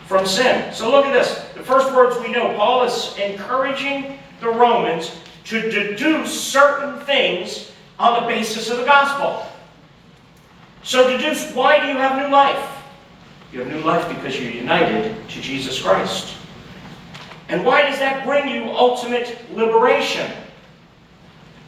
from 0.05 0.25
sin. 0.25 0.73
So 0.73 0.89
look 0.89 1.05
at 1.05 1.13
this. 1.13 1.43
the 1.53 1.63
first 1.63 1.93
words 1.93 2.17
we 2.19 2.31
know, 2.31 2.53
Paul 2.55 2.83
is 2.85 3.17
encouraging 3.17 4.17
the 4.39 4.49
Romans 4.49 5.19
to 5.45 5.61
deduce 5.69 6.39
certain 6.39 6.99
things 7.05 7.71
on 7.99 8.21
the 8.21 8.27
basis 8.27 8.69
of 8.69 8.77
the 8.77 8.85
gospel. 8.85 9.45
So 10.83 11.09
deduce, 11.09 11.53
why 11.53 11.79
do 11.79 11.87
you 11.87 11.97
have 11.97 12.17
new 12.17 12.31
life? 12.31 12.83
You 13.51 13.59
have 13.59 13.67
new 13.69 13.81
life 13.81 14.07
because 14.07 14.39
you're 14.39 14.51
united 14.51 15.27
to 15.29 15.41
Jesus 15.41 15.81
Christ. 15.81 16.35
And 17.49 17.65
why 17.65 17.81
does 17.81 17.99
that 17.99 18.25
bring 18.25 18.47
you 18.47 18.69
ultimate 18.71 19.37
liberation? 19.53 20.29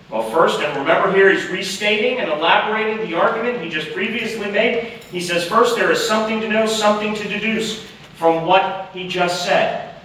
Well, 0.09 0.23
first, 0.31 0.59
and 0.61 0.75
remember 0.75 1.13
here 1.13 1.31
he's 1.31 1.47
restating 1.49 2.17
and 2.17 2.31
elaborating 2.31 3.07
the 3.07 3.15
argument 3.15 3.61
he 3.61 3.69
just 3.69 3.93
previously 3.93 4.49
made. 4.49 4.85
He 5.11 5.21
says, 5.21 5.45
first, 5.45 5.75
there 5.75 5.91
is 5.91 6.05
something 6.05 6.41
to 6.41 6.47
know, 6.47 6.65
something 6.65 7.13
to 7.13 7.27
deduce 7.27 7.83
from 8.15 8.45
what 8.45 8.89
he 8.91 9.07
just 9.07 9.45
said. 9.45 9.95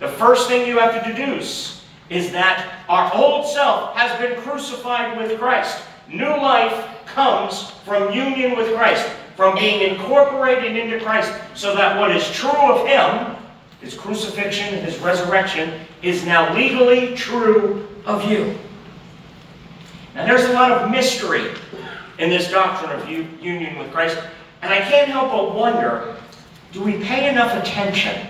The 0.00 0.08
first 0.08 0.48
thing 0.48 0.66
you 0.66 0.78
have 0.78 1.02
to 1.02 1.12
deduce 1.12 1.82
is 2.10 2.30
that 2.32 2.84
our 2.88 3.10
old 3.14 3.46
self 3.46 3.96
has 3.96 4.18
been 4.20 4.38
crucified 4.42 5.16
with 5.16 5.38
Christ. 5.38 5.82
New 6.08 6.28
life 6.28 6.86
comes 7.06 7.70
from 7.86 8.12
union 8.12 8.56
with 8.56 8.74
Christ, 8.74 9.08
from 9.34 9.54
being 9.54 9.80
incorporated 9.90 10.76
into 10.76 11.02
Christ, 11.02 11.32
so 11.54 11.74
that 11.74 11.98
what 11.98 12.14
is 12.14 12.30
true 12.32 12.50
of 12.50 12.86
him, 12.86 13.36
his 13.80 13.94
crucifixion, 13.94 14.74
his 14.84 14.98
resurrection, 14.98 15.80
is 16.02 16.26
now 16.26 16.54
legally 16.54 17.14
true 17.14 17.88
of 18.04 18.30
you. 18.30 18.58
Now, 20.14 20.26
there's 20.26 20.44
a 20.44 20.52
lot 20.52 20.70
of 20.70 20.90
mystery 20.90 21.52
in 22.18 22.30
this 22.30 22.50
doctrine 22.50 22.92
of 22.92 23.08
union 23.08 23.78
with 23.78 23.90
Christ, 23.92 24.18
and 24.62 24.72
I 24.72 24.80
can't 24.80 25.10
help 25.10 25.32
but 25.32 25.54
wonder 25.54 26.16
do 26.72 26.82
we 26.82 26.98
pay 27.04 27.28
enough 27.28 27.54
attention 27.62 28.26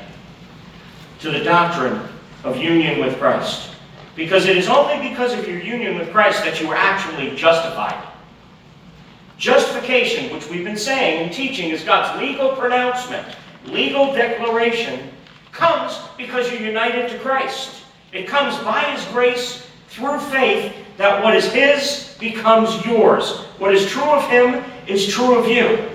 to 1.21 1.31
the 1.31 1.43
doctrine 1.43 2.01
of 2.45 2.57
union 2.59 3.01
with 3.01 3.19
Christ? 3.19 3.71
Because 4.15 4.47
it 4.47 4.57
is 4.57 4.69
only 4.69 5.09
because 5.09 5.33
of 5.33 5.49
your 5.49 5.59
union 5.59 5.99
with 5.99 6.13
Christ 6.13 6.45
that 6.45 6.61
you 6.61 6.69
are 6.69 6.77
actually 6.77 7.35
justified. 7.37 8.07
Justification, 9.39 10.33
which 10.33 10.49
we've 10.49 10.65
been 10.65 10.77
saying 10.77 11.25
and 11.25 11.33
teaching, 11.33 11.71
is 11.71 11.83
God's 11.83 12.21
legal 12.21 12.51
pronouncement, 12.51 13.27
legal 13.65 14.13
declaration, 14.13 15.11
comes 15.53 15.99
because 16.17 16.51
you're 16.53 16.61
united 16.61 17.09
to 17.11 17.19
Christ. 17.19 17.83
It 18.13 18.29
comes 18.29 18.57
by 18.59 18.81
His 18.81 19.05
grace 19.07 19.67
through 19.89 20.21
faith 20.21 20.75
that 20.97 21.23
what 21.23 21.35
is 21.35 21.53
His 21.53 22.17
becomes 22.19 22.85
yours. 22.87 23.41
What 23.59 23.75
is 23.75 23.87
true 23.87 24.11
of 24.11 24.29
Him 24.29 24.65
is 24.87 25.07
true 25.07 25.39
of 25.39 25.49
you. 25.49 25.91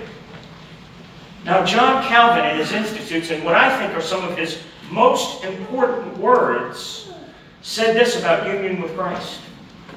Now, 1.44 1.64
John 1.64 2.04
Calvin, 2.04 2.44
in 2.44 2.58
his 2.58 2.72
Institutes, 2.72 3.30
and 3.30 3.42
what 3.44 3.54
I 3.54 3.76
think 3.78 3.96
are 3.96 4.02
some 4.02 4.22
of 4.24 4.36
his 4.36 4.62
most 4.90 5.42
important 5.44 6.18
words, 6.18 7.10
said 7.62 7.96
this 7.96 8.18
about 8.18 8.46
union 8.46 8.80
with 8.82 8.94
Christ. 8.96 9.40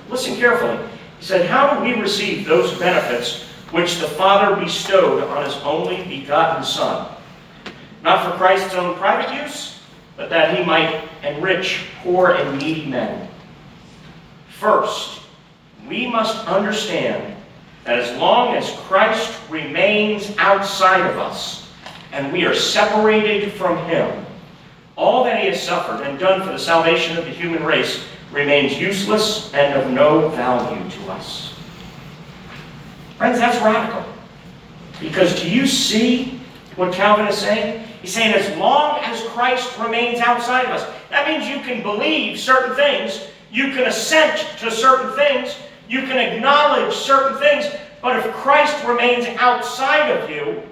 Listen 0.09 0.35
carefully. 0.35 0.77
He 1.19 1.25
said, 1.25 1.49
How 1.49 1.75
do 1.75 1.83
we 1.83 1.99
receive 1.99 2.45
those 2.45 2.77
benefits 2.79 3.43
which 3.71 3.99
the 3.99 4.07
Father 4.07 4.55
bestowed 4.55 5.23
on 5.23 5.43
His 5.43 5.55
only 5.63 6.03
begotten 6.05 6.63
Son? 6.63 7.13
Not 8.03 8.25
for 8.25 8.37
Christ's 8.37 8.75
own 8.75 8.95
private 8.97 9.43
use, 9.43 9.79
but 10.15 10.29
that 10.29 10.57
He 10.57 10.63
might 10.63 11.07
enrich 11.23 11.87
poor 12.03 12.31
and 12.31 12.57
needy 12.57 12.85
men 12.85 13.29
First, 14.59 15.21
we 15.87 16.07
must 16.07 16.47
understand 16.47 17.35
that 17.83 17.99
as 17.99 18.17
long 18.17 18.55
as 18.55 18.71
Christ 18.87 19.37
remains 19.49 20.33
outside 20.37 21.01
of 21.09 21.17
us 21.17 21.69
and 22.11 22.31
we 22.31 22.45
are 22.45 22.55
separated 22.55 23.51
from 23.53 23.77
Him, 23.85 24.25
all 24.95 25.23
that 25.25 25.41
He 25.41 25.47
has 25.47 25.61
suffered 25.61 26.03
and 26.05 26.17
done 26.17 26.41
for 26.41 26.51
the 26.51 26.59
salvation 26.59 27.17
of 27.17 27.25
the 27.25 27.31
human 27.31 27.63
race 27.63 28.05
remains 28.31 28.79
useless 28.79 29.53
and 29.53 29.79
of 29.79 29.91
no 29.91 30.29
value 30.29 30.89
to 30.89 31.11
us. 31.11 31.53
Friends, 33.17 33.39
that's 33.39 33.61
radical. 33.63 34.03
Because 34.99 35.41
do 35.41 35.49
you 35.49 35.67
see 35.67 36.39
what 36.75 36.93
Calvin 36.93 37.27
is 37.27 37.37
saying? 37.37 37.85
He's 38.01 38.13
saying 38.13 38.33
as 38.33 38.57
long 38.57 38.99
as 38.99 39.21
Christ 39.29 39.77
remains 39.77 40.19
outside 40.19 40.65
of 40.65 40.71
us, 40.71 40.89
that 41.09 41.27
means 41.27 41.47
you 41.47 41.61
can 41.61 41.81
believe 41.81 42.39
certain 42.39 42.75
things 42.75 43.27
you 43.53 43.65
can 43.71 43.85
assent 43.85 44.39
to 44.59 44.71
certain 44.71 45.15
things. 45.15 45.55
You 45.87 46.01
can 46.01 46.17
acknowledge 46.17 46.93
certain 46.93 47.37
things. 47.37 47.67
But 48.01 48.17
if 48.17 48.33
Christ 48.33 48.83
remains 48.85 49.27
outside 49.39 50.09
of 50.09 50.29
you, 50.29 50.63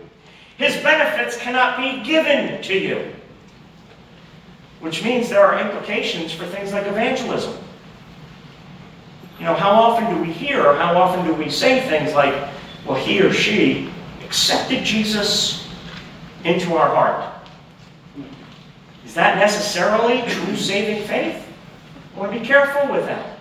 his 0.58 0.76
benefits 0.78 1.38
cannot 1.38 1.78
be 1.78 2.04
given 2.04 2.62
to 2.64 2.74
you. 2.78 3.14
Which 4.80 5.04
means 5.04 5.30
there 5.30 5.46
are 5.46 5.62
implications 5.62 6.34
for 6.34 6.46
things 6.48 6.74
like 6.74 6.88
evangelism. 6.88 7.56
You 9.38 9.46
know, 9.46 9.54
how 9.54 9.72
often 9.72 10.16
do 10.16 10.22
we 10.22 10.32
hear, 10.32 10.66
or 10.66 10.76
how 10.76 10.98
often 10.98 11.26
do 11.26 11.34
we 11.36 11.50
say 11.50 11.88
things 11.88 12.14
like, 12.16 12.50
well, 12.86 12.98
he 12.98 13.22
or 13.22 13.32
she 13.32 13.92
accepted 14.24 14.84
Jesus 14.84 15.68
into 16.44 16.76
our 16.76 16.96
heart? 16.96 17.32
Is 19.06 19.14
that 19.14 19.38
necessarily 19.38 20.24
true 20.28 20.56
saving 20.56 21.08
faith? 21.08 21.48
I 22.16 22.20
want 22.20 22.34
to 22.34 22.40
be 22.40 22.46
careful 22.46 22.92
with 22.92 23.06
that. 23.06 23.40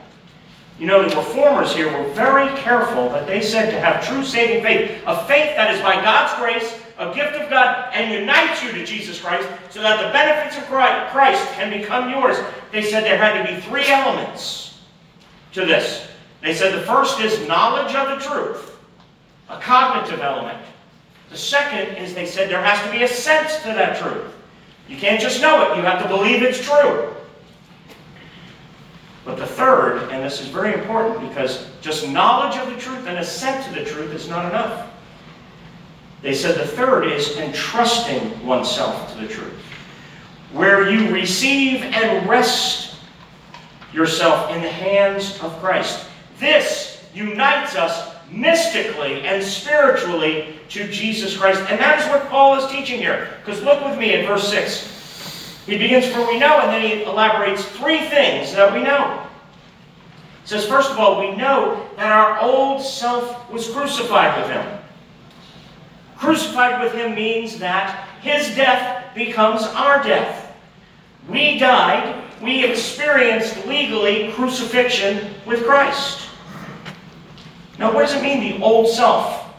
You 0.78 0.86
know, 0.86 1.06
the 1.06 1.14
reformers 1.14 1.74
here 1.74 1.92
were 1.92 2.08
very 2.14 2.48
careful 2.58 3.10
that 3.10 3.26
they 3.26 3.42
said 3.42 3.70
to 3.70 3.78
have 3.78 4.06
true 4.06 4.24
saving 4.24 4.62
faith, 4.62 5.02
a 5.06 5.24
faith 5.26 5.54
that 5.56 5.74
is 5.74 5.82
by 5.82 5.96
God's 5.96 6.32
grace, 6.40 6.80
a 6.98 7.14
gift 7.14 7.34
of 7.34 7.50
God, 7.50 7.92
and 7.92 8.12
unites 8.12 8.62
you 8.62 8.72
to 8.72 8.86
Jesus 8.86 9.20
Christ 9.20 9.46
so 9.68 9.82
that 9.82 10.02
the 10.02 10.10
benefits 10.12 10.56
of 10.56 10.64
Christ 10.66 11.46
can 11.52 11.70
become 11.70 12.08
yours. 12.08 12.38
They 12.72 12.82
said 12.82 13.04
there 13.04 13.18
had 13.18 13.46
to 13.46 13.54
be 13.54 13.60
three 13.60 13.86
elements 13.88 14.80
to 15.52 15.66
this. 15.66 16.08
They 16.40 16.54
said 16.54 16.72
the 16.72 16.86
first 16.86 17.20
is 17.20 17.46
knowledge 17.46 17.94
of 17.94 18.08
the 18.08 18.26
truth, 18.26 18.78
a 19.50 19.60
cognitive 19.60 20.20
element. 20.20 20.58
The 21.28 21.36
second 21.36 21.96
is 21.96 22.14
they 22.14 22.26
said 22.26 22.48
there 22.48 22.62
has 22.62 22.82
to 22.86 22.90
be 22.90 23.02
assent 23.02 23.50
to 23.64 23.68
that 23.68 24.00
truth. 24.00 24.34
You 24.88 24.96
can't 24.96 25.20
just 25.20 25.42
know 25.42 25.70
it, 25.70 25.76
you 25.76 25.82
have 25.82 26.02
to 26.02 26.08
believe 26.08 26.42
it's 26.42 26.64
true. 26.64 27.14
But 29.30 29.38
the 29.38 29.46
third, 29.46 30.10
and 30.10 30.24
this 30.24 30.40
is 30.40 30.48
very 30.48 30.74
important 30.74 31.28
because 31.28 31.68
just 31.80 32.08
knowledge 32.08 32.58
of 32.58 32.68
the 32.68 32.80
truth 32.80 33.06
and 33.06 33.16
assent 33.18 33.64
to 33.64 33.72
the 33.78 33.88
truth 33.88 34.12
is 34.12 34.28
not 34.28 34.44
enough. 34.44 34.90
They 36.20 36.34
said 36.34 36.56
the 36.56 36.66
third 36.66 37.04
is 37.04 37.36
entrusting 37.36 38.44
oneself 38.44 39.12
to 39.12 39.20
the 39.20 39.28
truth, 39.28 39.54
where 40.52 40.90
you 40.90 41.14
receive 41.14 41.80
and 41.84 42.28
rest 42.28 42.96
yourself 43.92 44.50
in 44.50 44.62
the 44.62 44.68
hands 44.68 45.38
of 45.42 45.56
Christ. 45.60 46.06
This 46.40 47.04
unites 47.14 47.76
us 47.76 48.12
mystically 48.32 49.22
and 49.22 49.44
spiritually 49.44 50.56
to 50.70 50.90
Jesus 50.90 51.36
Christ. 51.36 51.60
And 51.70 51.78
that 51.78 52.00
is 52.00 52.08
what 52.08 52.28
Paul 52.30 52.56
is 52.56 52.68
teaching 52.72 52.98
here. 52.98 53.28
Because 53.44 53.62
look 53.62 53.84
with 53.84 53.96
me 53.96 54.12
in 54.14 54.26
verse 54.26 54.50
6. 54.50 54.99
He 55.70 55.78
begins, 55.78 56.06
for 56.06 56.26
we 56.26 56.36
know, 56.36 56.58
and 56.58 56.72
then 56.72 56.82
he 56.82 57.04
elaborates 57.04 57.64
three 57.64 58.00
things 58.08 58.52
that 58.54 58.74
we 58.74 58.82
know. 58.82 59.24
He 60.42 60.48
says, 60.48 60.66
first 60.66 60.90
of 60.90 60.98
all, 60.98 61.20
we 61.20 61.36
know 61.36 61.88
that 61.94 62.10
our 62.10 62.40
old 62.40 62.82
self 62.82 63.48
was 63.52 63.70
crucified 63.70 64.36
with 64.36 64.50
him. 64.50 64.78
Crucified 66.16 66.82
with 66.82 66.92
him 66.92 67.14
means 67.14 67.60
that 67.60 68.08
his 68.20 68.52
death 68.56 69.14
becomes 69.14 69.62
our 69.62 70.02
death. 70.02 70.52
We 71.28 71.56
died, 71.56 72.20
we 72.42 72.64
experienced 72.64 73.64
legally 73.68 74.32
crucifixion 74.32 75.34
with 75.46 75.64
Christ. 75.64 76.30
Now, 77.78 77.94
what 77.94 78.08
does 78.08 78.16
it 78.16 78.24
mean 78.24 78.58
the 78.58 78.60
old 78.60 78.88
self 78.88 79.54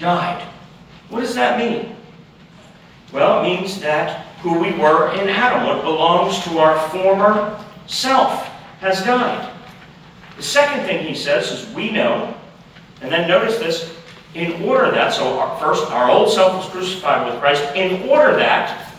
died? 0.00 0.42
What 1.10 1.20
does 1.20 1.34
that 1.34 1.58
mean? 1.58 1.94
Well, 3.12 3.40
it 3.40 3.42
means 3.42 3.78
that 3.80 4.24
who 4.40 4.58
we 4.58 4.72
were 4.72 5.12
in 5.14 5.28
Adam. 5.28 5.66
What 5.66 5.82
belongs 5.82 6.42
to 6.44 6.58
our 6.58 6.78
former 6.90 7.62
self 7.86 8.46
has 8.80 9.02
died. 9.04 9.52
The 10.36 10.42
second 10.42 10.86
thing 10.86 11.06
he 11.06 11.14
says 11.14 11.50
is 11.50 11.74
we 11.74 11.90
know, 11.90 12.34
and 13.00 13.10
then 13.10 13.28
notice 13.28 13.58
this, 13.58 13.94
in 14.34 14.62
order 14.62 14.90
that, 14.92 15.12
so 15.12 15.38
our, 15.40 15.58
first, 15.58 15.90
our 15.90 16.10
old 16.10 16.30
self 16.30 16.54
was 16.54 16.70
crucified 16.70 17.26
with 17.26 17.40
Christ, 17.40 17.74
in 17.74 18.08
order 18.08 18.36
that, 18.36 18.92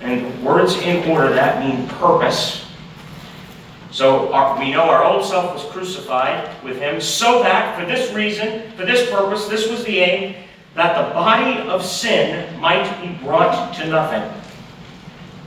and 0.00 0.44
words 0.44 0.76
in 0.78 1.08
order 1.10 1.32
that 1.32 1.64
mean 1.64 1.86
purpose. 1.88 2.64
So 3.90 4.32
our, 4.32 4.58
we 4.58 4.70
know 4.72 4.82
our 4.82 5.04
old 5.04 5.24
self 5.24 5.54
was 5.54 5.64
crucified 5.72 6.62
with 6.62 6.78
him 6.78 7.00
so 7.00 7.42
that, 7.42 7.78
for 7.78 7.86
this 7.86 8.12
reason, 8.12 8.70
for 8.72 8.84
this 8.84 9.10
purpose, 9.10 9.46
this 9.46 9.68
was 9.68 9.84
the 9.84 9.98
aim, 9.98 10.36
that 10.78 10.96
the 10.96 11.12
body 11.12 11.68
of 11.68 11.84
sin 11.84 12.58
might 12.60 13.00
be 13.02 13.08
brought 13.24 13.74
to 13.74 13.86
nothing. 13.86 14.22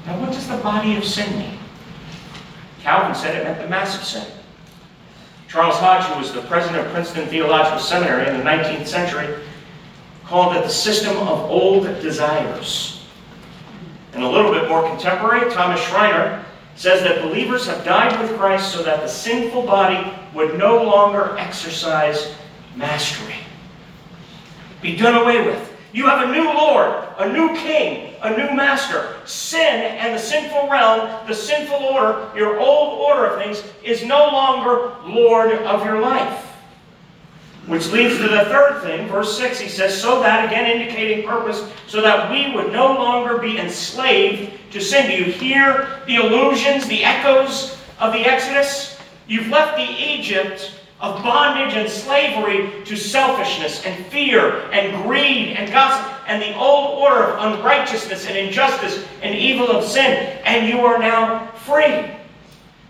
Now, 0.05 0.19
what 0.19 0.31
does 0.31 0.47
the 0.47 0.57
body 0.57 0.97
of 0.97 1.05
sin 1.05 1.37
mean? 1.39 1.57
Calvin 2.81 3.15
said 3.15 3.35
it 3.35 3.43
meant 3.45 3.61
the 3.61 3.69
mass 3.69 3.97
of 3.97 4.03
sin. 4.03 4.27
Charles 5.47 5.77
Hodge, 5.77 6.03
who 6.05 6.19
was 6.19 6.33
the 6.33 6.41
president 6.41 6.85
of 6.85 6.91
Princeton 6.91 7.27
Theological 7.27 7.79
Seminary 7.79 8.27
in 8.27 8.37
the 8.37 8.43
19th 8.43 8.87
century, 8.87 9.43
called 10.25 10.55
it 10.55 10.63
the 10.63 10.69
system 10.69 11.15
of 11.17 11.39
old 11.49 11.83
desires. 12.01 13.05
And 14.13 14.23
a 14.23 14.29
little 14.29 14.51
bit 14.51 14.67
more 14.67 14.87
contemporary, 14.89 15.49
Thomas 15.51 15.81
Schreiner 15.81 16.43
says 16.75 17.03
that 17.03 17.21
believers 17.21 17.67
have 17.67 17.85
died 17.85 18.19
with 18.21 18.37
Christ 18.37 18.73
so 18.73 18.83
that 18.83 19.01
the 19.01 19.07
sinful 19.07 19.63
body 19.63 20.11
would 20.33 20.57
no 20.57 20.83
longer 20.83 21.37
exercise 21.37 22.33
mastery. 22.75 23.35
Be 24.81 24.95
done 24.95 25.21
away 25.21 25.45
with. 25.45 25.71
You 25.93 26.05
have 26.07 26.29
a 26.29 26.31
new 26.31 26.45
Lord, 26.45 26.95
a 27.17 27.31
new 27.31 27.53
King, 27.55 28.15
a 28.21 28.29
new 28.29 28.55
Master. 28.55 29.17
Sin 29.25 29.81
and 29.81 30.15
the 30.15 30.19
sinful 30.19 30.69
realm, 30.69 31.27
the 31.27 31.33
sinful 31.33 31.75
order, 31.75 32.31
your 32.35 32.59
old 32.59 32.99
order 32.99 33.25
of 33.27 33.41
things, 33.41 33.63
is 33.83 34.05
no 34.05 34.27
longer 34.27 34.93
Lord 35.05 35.51
of 35.51 35.85
your 35.85 35.99
life. 35.99 36.47
Which 37.67 37.91
leads 37.91 38.17
to 38.17 38.23
the 38.23 38.45
third 38.45 38.81
thing, 38.81 39.07
verse 39.07 39.37
6, 39.37 39.59
he 39.59 39.69
says, 39.69 39.99
So 39.99 40.21
that, 40.21 40.45
again 40.45 40.65
indicating 40.65 41.27
purpose, 41.27 41.71
so 41.87 42.01
that 42.01 42.31
we 42.31 42.55
would 42.55 42.71
no 42.71 42.87
longer 42.87 43.37
be 43.37 43.59
enslaved 43.59 44.51
to 44.71 44.81
sin. 44.81 45.07
Do 45.07 45.15
you 45.15 45.31
hear 45.31 45.99
the 46.07 46.15
illusions, 46.15 46.87
the 46.87 47.03
echoes 47.03 47.77
of 47.99 48.13
the 48.13 48.21
Exodus? 48.21 48.97
You've 49.27 49.49
left 49.49 49.77
the 49.77 49.83
Egypt 49.83 50.80
of 51.01 51.23
bondage 51.23 51.73
and 51.73 51.89
slavery 51.89 52.71
to 52.85 52.95
selfishness 52.95 53.83
and 53.85 54.05
fear 54.05 54.69
and 54.71 55.03
greed 55.03 55.55
and 55.57 55.71
gossip 55.71 56.07
and 56.27 56.41
the 56.41 56.55
old 56.57 56.99
order 56.99 57.23
of 57.23 57.59
unrighteousness 57.59 58.27
and 58.27 58.37
injustice 58.37 59.05
and 59.21 59.35
evil 59.35 59.69
of 59.69 59.83
sin, 59.83 60.37
and 60.45 60.69
you 60.69 60.85
are 60.85 60.99
now 60.99 61.47
free. 61.51 62.05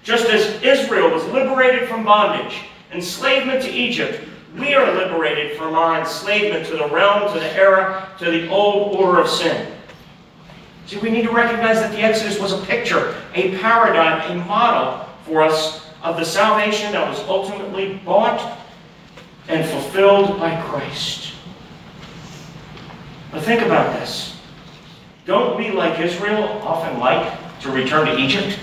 Just 0.03 0.25
as 0.25 0.61
Israel 0.61 1.09
was 1.09 1.23
liberated 1.25 1.87
from 1.87 2.03
bondage, 2.03 2.59
enslavement 2.91 3.63
to 3.63 3.69
Egypt, 3.71 4.19
we 4.57 4.73
are 4.73 4.93
liberated 4.93 5.57
from 5.57 5.75
our 5.75 5.99
enslavement 5.99 6.65
to 6.67 6.77
the 6.77 6.87
realm, 6.89 7.33
to 7.33 7.39
the 7.39 7.53
era, 7.55 8.09
to 8.19 8.25
the 8.25 8.49
old 8.49 8.95
order 8.97 9.21
of 9.21 9.29
sin. 9.29 9.71
See, 10.85 10.97
we 10.97 11.09
need 11.09 11.23
to 11.23 11.31
recognize 11.31 11.77
that 11.77 11.91
the 11.91 12.01
Exodus 12.01 12.37
was 12.39 12.51
a 12.51 12.61
picture, 12.65 13.15
a 13.33 13.57
paradigm, 13.59 14.29
a 14.29 14.45
model 14.45 15.07
for 15.23 15.41
us 15.41 15.80
of 16.03 16.17
the 16.17 16.25
salvation 16.25 16.91
that 16.91 17.07
was 17.07 17.19
ultimately 17.27 18.01
bought 18.05 18.57
and 19.47 19.67
fulfilled 19.69 20.39
by 20.39 20.59
Christ. 20.63 21.33
But 23.31 23.43
think 23.43 23.61
about 23.61 23.93
this. 23.99 24.37
Don't 25.25 25.57
we, 25.57 25.71
like 25.71 25.99
Israel, 25.99 26.43
often 26.63 26.99
like 26.99 27.59
to 27.61 27.71
return 27.71 28.07
to 28.07 28.17
Egypt? 28.17 28.57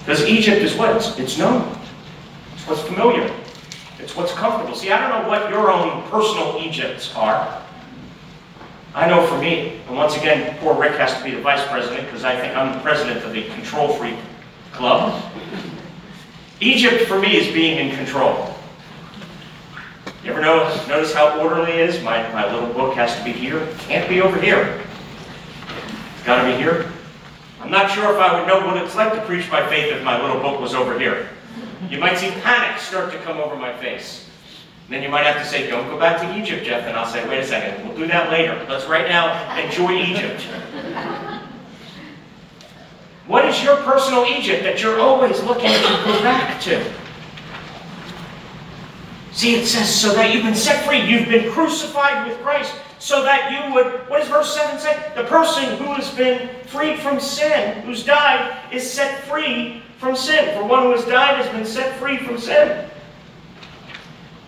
Because 0.00 0.24
Egypt 0.24 0.62
is 0.62 0.74
what? 0.74 0.94
It's, 0.96 1.18
it's 1.18 1.38
known 1.38 1.76
It's 2.54 2.66
what's 2.66 2.82
familiar. 2.82 3.32
It's 3.98 4.14
what's 4.14 4.32
comfortable. 4.32 4.74
See, 4.74 4.90
I 4.90 5.00
don't 5.00 5.22
know 5.22 5.28
what 5.28 5.50
your 5.50 5.70
own 5.70 6.02
personal 6.10 6.60
Egypts 6.60 7.14
are. 7.14 7.62
I 8.94 9.08
know 9.08 9.26
for 9.26 9.38
me, 9.38 9.80
and 9.88 9.96
once 9.96 10.16
again, 10.16 10.56
poor 10.58 10.74
Rick 10.74 10.92
has 10.92 11.16
to 11.18 11.24
be 11.24 11.30
the 11.32 11.40
vice 11.40 11.66
president 11.68 12.06
because 12.06 12.24
I 12.24 12.38
think 12.38 12.56
I'm 12.56 12.72
the 12.72 12.80
president 12.80 13.24
of 13.24 13.32
the 13.32 13.44
Control 13.50 13.92
Freak 13.94 14.16
Club. 14.76 15.22
Egypt 16.60 17.06
for 17.06 17.18
me 17.18 17.36
is 17.36 17.52
being 17.52 17.78
in 17.78 17.96
control. 17.96 18.54
You 20.22 20.32
ever 20.32 20.40
notice, 20.40 20.86
notice 20.86 21.14
how 21.14 21.40
orderly 21.40 21.72
it 21.72 21.88
is? 21.88 22.02
My, 22.02 22.22
my 22.32 22.52
little 22.52 22.72
book 22.74 22.94
has 22.94 23.16
to 23.16 23.24
be 23.24 23.32
here. 23.32 23.66
Can't 23.80 24.08
be 24.08 24.20
over 24.20 24.40
here. 24.40 24.82
It's 26.14 26.26
got 26.26 26.42
to 26.42 26.50
be 26.50 26.56
here. 26.56 26.90
I'm 27.60 27.70
not 27.70 27.90
sure 27.90 28.12
if 28.12 28.20
I 28.20 28.38
would 28.38 28.46
know 28.46 28.66
what 28.66 28.76
it's 28.76 28.94
like 28.94 29.14
to 29.14 29.20
preach 29.22 29.50
by 29.50 29.66
faith 29.68 29.92
if 29.92 30.02
my 30.04 30.20
little 30.20 30.40
book 30.40 30.60
was 30.60 30.74
over 30.74 30.98
here. 30.98 31.30
You 31.88 31.98
might 31.98 32.18
see 32.18 32.30
panic 32.42 32.78
start 32.80 33.12
to 33.12 33.18
come 33.20 33.38
over 33.38 33.56
my 33.56 33.76
face. 33.78 34.28
Then 34.88 35.02
you 35.02 35.08
might 35.08 35.24
have 35.24 35.42
to 35.42 35.48
say, 35.48 35.68
don't 35.68 35.88
go 35.88 35.98
back 35.98 36.20
to 36.20 36.38
Egypt, 36.38 36.64
Jeff. 36.64 36.86
And 36.86 36.96
I'll 36.96 37.10
say, 37.10 37.26
wait 37.28 37.40
a 37.40 37.46
second, 37.46 37.86
we'll 37.86 37.96
do 37.96 38.06
that 38.08 38.30
later. 38.30 38.64
Let's 38.68 38.86
right 38.86 39.08
now 39.08 39.56
enjoy 39.58 39.92
Egypt. 39.92 40.46
What 43.26 43.44
is 43.44 43.62
your 43.62 43.76
personal 43.78 44.24
Egypt 44.26 44.62
that 44.62 44.82
you're 44.82 45.00
always 45.00 45.42
looking 45.42 45.70
to 45.70 46.02
go 46.04 46.22
back 46.22 46.60
to? 46.62 46.92
See, 49.32 49.56
it 49.56 49.66
says, 49.66 49.94
so 49.94 50.14
that 50.14 50.32
you've 50.32 50.44
been 50.44 50.54
set 50.54 50.86
free. 50.86 51.00
You've 51.00 51.28
been 51.28 51.50
crucified 51.52 52.26
with 52.26 52.38
Christ 52.38 52.74
so 52.98 53.22
that 53.24 53.50
you 53.52 53.74
would, 53.74 54.08
what 54.08 54.20
does 54.20 54.28
verse 54.28 54.54
7 54.54 54.78
say? 54.78 55.12
The 55.14 55.24
person 55.24 55.76
who 55.76 55.92
has 55.92 56.10
been 56.14 56.48
freed 56.66 57.00
from 57.00 57.20
sin, 57.20 57.82
who's 57.82 58.04
died, 58.04 58.56
is 58.72 58.90
set 58.90 59.24
free 59.24 59.82
from 59.98 60.16
sin. 60.16 60.54
For 60.54 60.64
one 60.64 60.84
who 60.84 60.92
has 60.92 61.04
died 61.04 61.36
has 61.36 61.48
been 61.54 61.66
set 61.66 61.98
free 61.98 62.16
from 62.16 62.38
sin. 62.38 62.88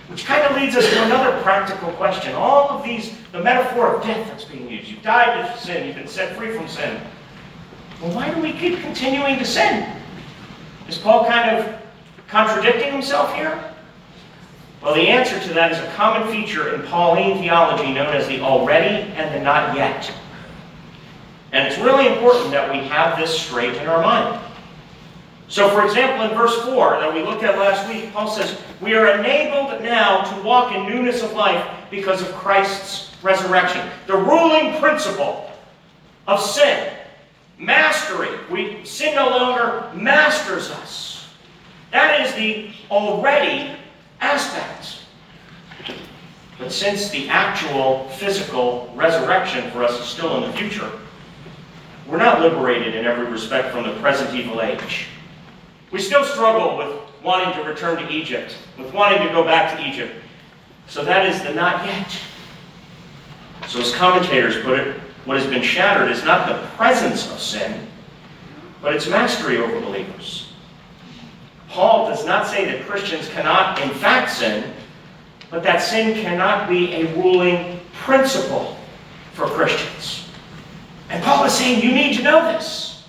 Which 0.08 0.24
kind 0.24 0.42
of 0.44 0.56
leads 0.56 0.74
us 0.74 0.88
to 0.88 1.04
another 1.04 1.38
practical 1.42 1.92
question. 1.92 2.34
All 2.34 2.70
of 2.70 2.82
these, 2.82 3.12
the 3.32 3.42
metaphor 3.42 3.96
of 3.96 4.02
death 4.02 4.26
that's 4.28 4.46
being 4.46 4.70
used. 4.70 4.88
You've 4.88 5.02
died 5.02 5.54
to 5.54 5.60
sin, 5.60 5.86
you've 5.86 5.96
been 5.96 6.08
set 6.08 6.34
free 6.36 6.56
from 6.56 6.66
sin. 6.66 6.98
Well, 8.00 8.14
why 8.14 8.32
do 8.32 8.40
we 8.40 8.52
keep 8.52 8.80
continuing 8.80 9.38
to 9.38 9.44
sin? 9.44 9.96
Is 10.88 10.98
Paul 10.98 11.26
kind 11.26 11.56
of 11.56 11.80
contradicting 12.28 12.92
himself 12.92 13.34
here? 13.34 13.72
Well, 14.80 14.94
the 14.94 15.08
answer 15.08 15.40
to 15.40 15.54
that 15.54 15.72
is 15.72 15.78
a 15.78 15.92
common 15.94 16.30
feature 16.30 16.74
in 16.74 16.82
Pauline 16.82 17.38
theology 17.38 17.92
known 17.92 18.14
as 18.14 18.28
the 18.28 18.40
already 18.40 19.10
and 19.14 19.34
the 19.34 19.40
not 19.40 19.76
yet. 19.76 20.12
And 21.50 21.66
it's 21.66 21.78
really 21.78 22.06
important 22.06 22.52
that 22.52 22.70
we 22.70 22.78
have 22.88 23.18
this 23.18 23.36
straight 23.36 23.74
in 23.74 23.88
our 23.88 24.00
mind. 24.00 24.44
So, 25.48 25.68
for 25.70 25.84
example, 25.84 26.30
in 26.30 26.36
verse 26.36 26.62
4 26.66 27.00
that 27.00 27.12
we 27.12 27.22
looked 27.22 27.42
at 27.42 27.58
last 27.58 27.88
week, 27.88 28.12
Paul 28.12 28.28
says, 28.28 28.60
We 28.80 28.94
are 28.94 29.18
enabled 29.18 29.82
now 29.82 30.22
to 30.22 30.42
walk 30.42 30.74
in 30.74 30.86
newness 30.86 31.22
of 31.22 31.32
life 31.32 31.66
because 31.90 32.20
of 32.20 32.28
Christ's 32.34 33.10
resurrection. 33.22 33.88
The 34.06 34.16
ruling 34.16 34.78
principle 34.78 35.50
of 36.26 36.40
sin, 36.40 36.92
mastery. 37.58 38.30
We, 38.50 38.84
sin 38.84 39.14
no 39.14 39.28
longer 39.28 39.90
masters 39.94 40.70
us. 40.70 41.28
That 41.90 42.26
is 42.26 42.34
the 42.34 42.70
already 42.90 43.76
aspect. 44.20 45.00
But 46.58 46.72
since 46.72 47.08
the 47.10 47.28
actual 47.28 48.08
physical 48.10 48.92
resurrection 48.94 49.70
for 49.70 49.84
us 49.84 49.98
is 50.00 50.06
still 50.06 50.42
in 50.42 50.50
the 50.50 50.56
future, 50.56 50.90
we're 52.06 52.18
not 52.18 52.40
liberated 52.40 52.94
in 52.94 53.04
every 53.04 53.26
respect 53.26 53.72
from 53.72 53.84
the 53.84 53.94
present 54.00 54.34
evil 54.34 54.60
age. 54.60 55.06
We 55.90 56.00
still 56.00 56.24
struggle 56.24 56.76
with 56.76 56.96
wanting 57.22 57.54
to 57.54 57.68
return 57.68 57.98
to 57.98 58.10
Egypt, 58.10 58.56
with 58.78 58.92
wanting 58.92 59.26
to 59.26 59.32
go 59.32 59.44
back 59.44 59.76
to 59.76 59.86
Egypt. 59.86 60.14
So 60.86 61.04
that 61.04 61.26
is 61.26 61.42
the 61.42 61.52
not 61.52 61.84
yet. 61.84 62.18
So, 63.66 63.80
as 63.80 63.94
commentators 63.94 64.62
put 64.62 64.78
it, 64.78 65.00
what 65.28 65.38
has 65.38 65.46
been 65.46 65.62
shattered 65.62 66.10
is 66.10 66.24
not 66.24 66.48
the 66.48 66.66
presence 66.68 67.30
of 67.30 67.38
sin, 67.38 67.86
but 68.80 68.94
its 68.94 69.06
mastery 69.10 69.58
over 69.58 69.78
believers. 69.78 70.54
Paul 71.68 72.08
does 72.08 72.24
not 72.24 72.46
say 72.46 72.64
that 72.64 72.86
Christians 72.86 73.28
cannot, 73.28 73.78
in 73.82 73.90
fact, 73.90 74.30
sin, 74.30 74.72
but 75.50 75.62
that 75.64 75.82
sin 75.82 76.14
cannot 76.14 76.66
be 76.66 76.94
a 76.94 77.14
ruling 77.14 77.78
principle 77.92 78.78
for 79.34 79.44
Christians. 79.48 80.30
And 81.10 81.22
Paul 81.22 81.44
is 81.44 81.52
saying 81.52 81.82
you 81.82 81.92
need 81.92 82.16
to 82.16 82.22
know 82.22 82.50
this. 82.50 83.04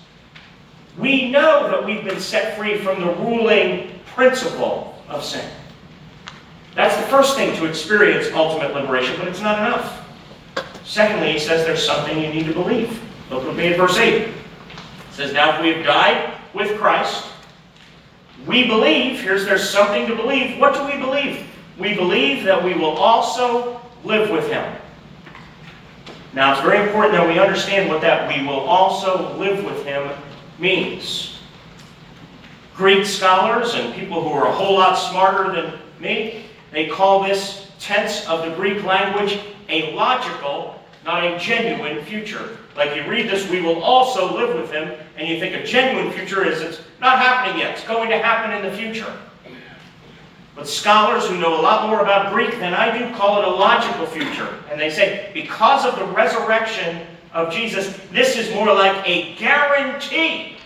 We 0.98 1.30
know 1.30 1.70
that 1.70 1.86
we've 1.86 2.04
been 2.04 2.20
set 2.20 2.54
free 2.58 2.76
from 2.76 3.00
the 3.00 3.14
ruling 3.14 3.98
principle 4.04 5.02
of 5.08 5.24
sin. 5.24 5.48
That's 6.74 6.96
the 6.96 7.04
first 7.04 7.34
thing 7.34 7.56
to 7.56 7.64
experience 7.64 8.28
ultimate 8.34 8.74
liberation, 8.74 9.16
but 9.18 9.26
it's 9.26 9.40
not 9.40 9.58
enough. 9.58 9.99
Secondly, 10.90 11.34
he 11.34 11.38
says 11.38 11.64
there's 11.64 11.86
something 11.86 12.20
you 12.20 12.30
need 12.30 12.46
to 12.46 12.52
believe. 12.52 13.00
Look 13.30 13.46
with 13.46 13.56
me 13.56 13.68
at 13.68 13.76
verse 13.76 13.96
8. 13.96 14.22
It 14.22 14.32
says, 15.12 15.32
Now 15.32 15.54
if 15.54 15.62
we 15.62 15.72
have 15.72 15.86
died 15.86 16.34
with 16.52 16.76
Christ, 16.80 17.26
we 18.44 18.66
believe, 18.66 19.20
here's 19.20 19.44
there's 19.44 19.70
something 19.70 20.08
to 20.08 20.16
believe. 20.16 20.58
What 20.58 20.74
do 20.74 20.84
we 20.84 21.00
believe? 21.00 21.46
We 21.78 21.94
believe 21.94 22.42
that 22.44 22.60
we 22.60 22.74
will 22.74 22.96
also 22.96 23.80
live 24.02 24.30
with 24.30 24.48
him. 24.50 24.74
Now 26.32 26.54
it's 26.54 26.62
very 26.62 26.84
important 26.84 27.12
that 27.12 27.28
we 27.28 27.38
understand 27.38 27.88
what 27.88 28.00
that 28.00 28.26
we 28.26 28.44
will 28.44 28.58
also 28.58 29.36
live 29.38 29.64
with 29.64 29.84
him 29.84 30.10
means. 30.58 31.38
Greek 32.74 33.06
scholars 33.06 33.74
and 33.74 33.94
people 33.94 34.24
who 34.24 34.30
are 34.30 34.48
a 34.48 34.52
whole 34.52 34.74
lot 34.74 34.96
smarter 34.96 35.52
than 35.52 35.78
me, 36.00 36.46
they 36.72 36.88
call 36.88 37.22
this 37.22 37.70
tense 37.78 38.26
of 38.26 38.44
the 38.44 38.52
Greek 38.56 38.82
language 38.82 39.38
a 39.68 39.94
logical, 39.94 40.79
not 41.04 41.24
a 41.24 41.38
genuine 41.38 42.04
future. 42.04 42.58
Like 42.76 42.94
you 42.94 43.08
read 43.10 43.28
this, 43.28 43.48
we 43.50 43.60
will 43.60 43.82
also 43.82 44.36
live 44.36 44.56
with 44.56 44.70
him, 44.70 44.92
and 45.16 45.28
you 45.28 45.40
think 45.40 45.54
a 45.54 45.64
genuine 45.64 46.12
future 46.12 46.44
is 46.44 46.60
it's 46.60 46.80
not 47.00 47.18
happening 47.18 47.58
yet, 47.58 47.72
it's 47.76 47.86
going 47.86 48.10
to 48.10 48.18
happen 48.18 48.56
in 48.56 48.70
the 48.70 48.76
future. 48.76 49.12
But 50.54 50.68
scholars 50.68 51.26
who 51.26 51.38
know 51.38 51.58
a 51.58 51.62
lot 51.62 51.88
more 51.88 52.00
about 52.00 52.32
Greek 52.32 52.50
than 52.58 52.74
I 52.74 52.96
do 52.98 53.14
call 53.14 53.40
it 53.40 53.48
a 53.48 53.50
logical 53.50 54.04
future. 54.06 54.62
And 54.70 54.78
they 54.78 54.90
say, 54.90 55.30
because 55.32 55.86
of 55.86 55.98
the 55.98 56.04
resurrection 56.12 57.06
of 57.32 57.52
Jesus, 57.52 57.98
this 58.12 58.36
is 58.36 58.52
more 58.54 58.66
like 58.66 59.08
a 59.08 59.34
guarantee. 59.36 60.58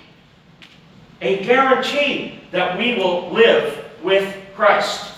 A 1.20 1.44
guarantee 1.44 2.40
that 2.50 2.76
we 2.76 2.96
will 2.96 3.30
live 3.30 3.84
with 4.02 4.36
Christ. 4.56 5.12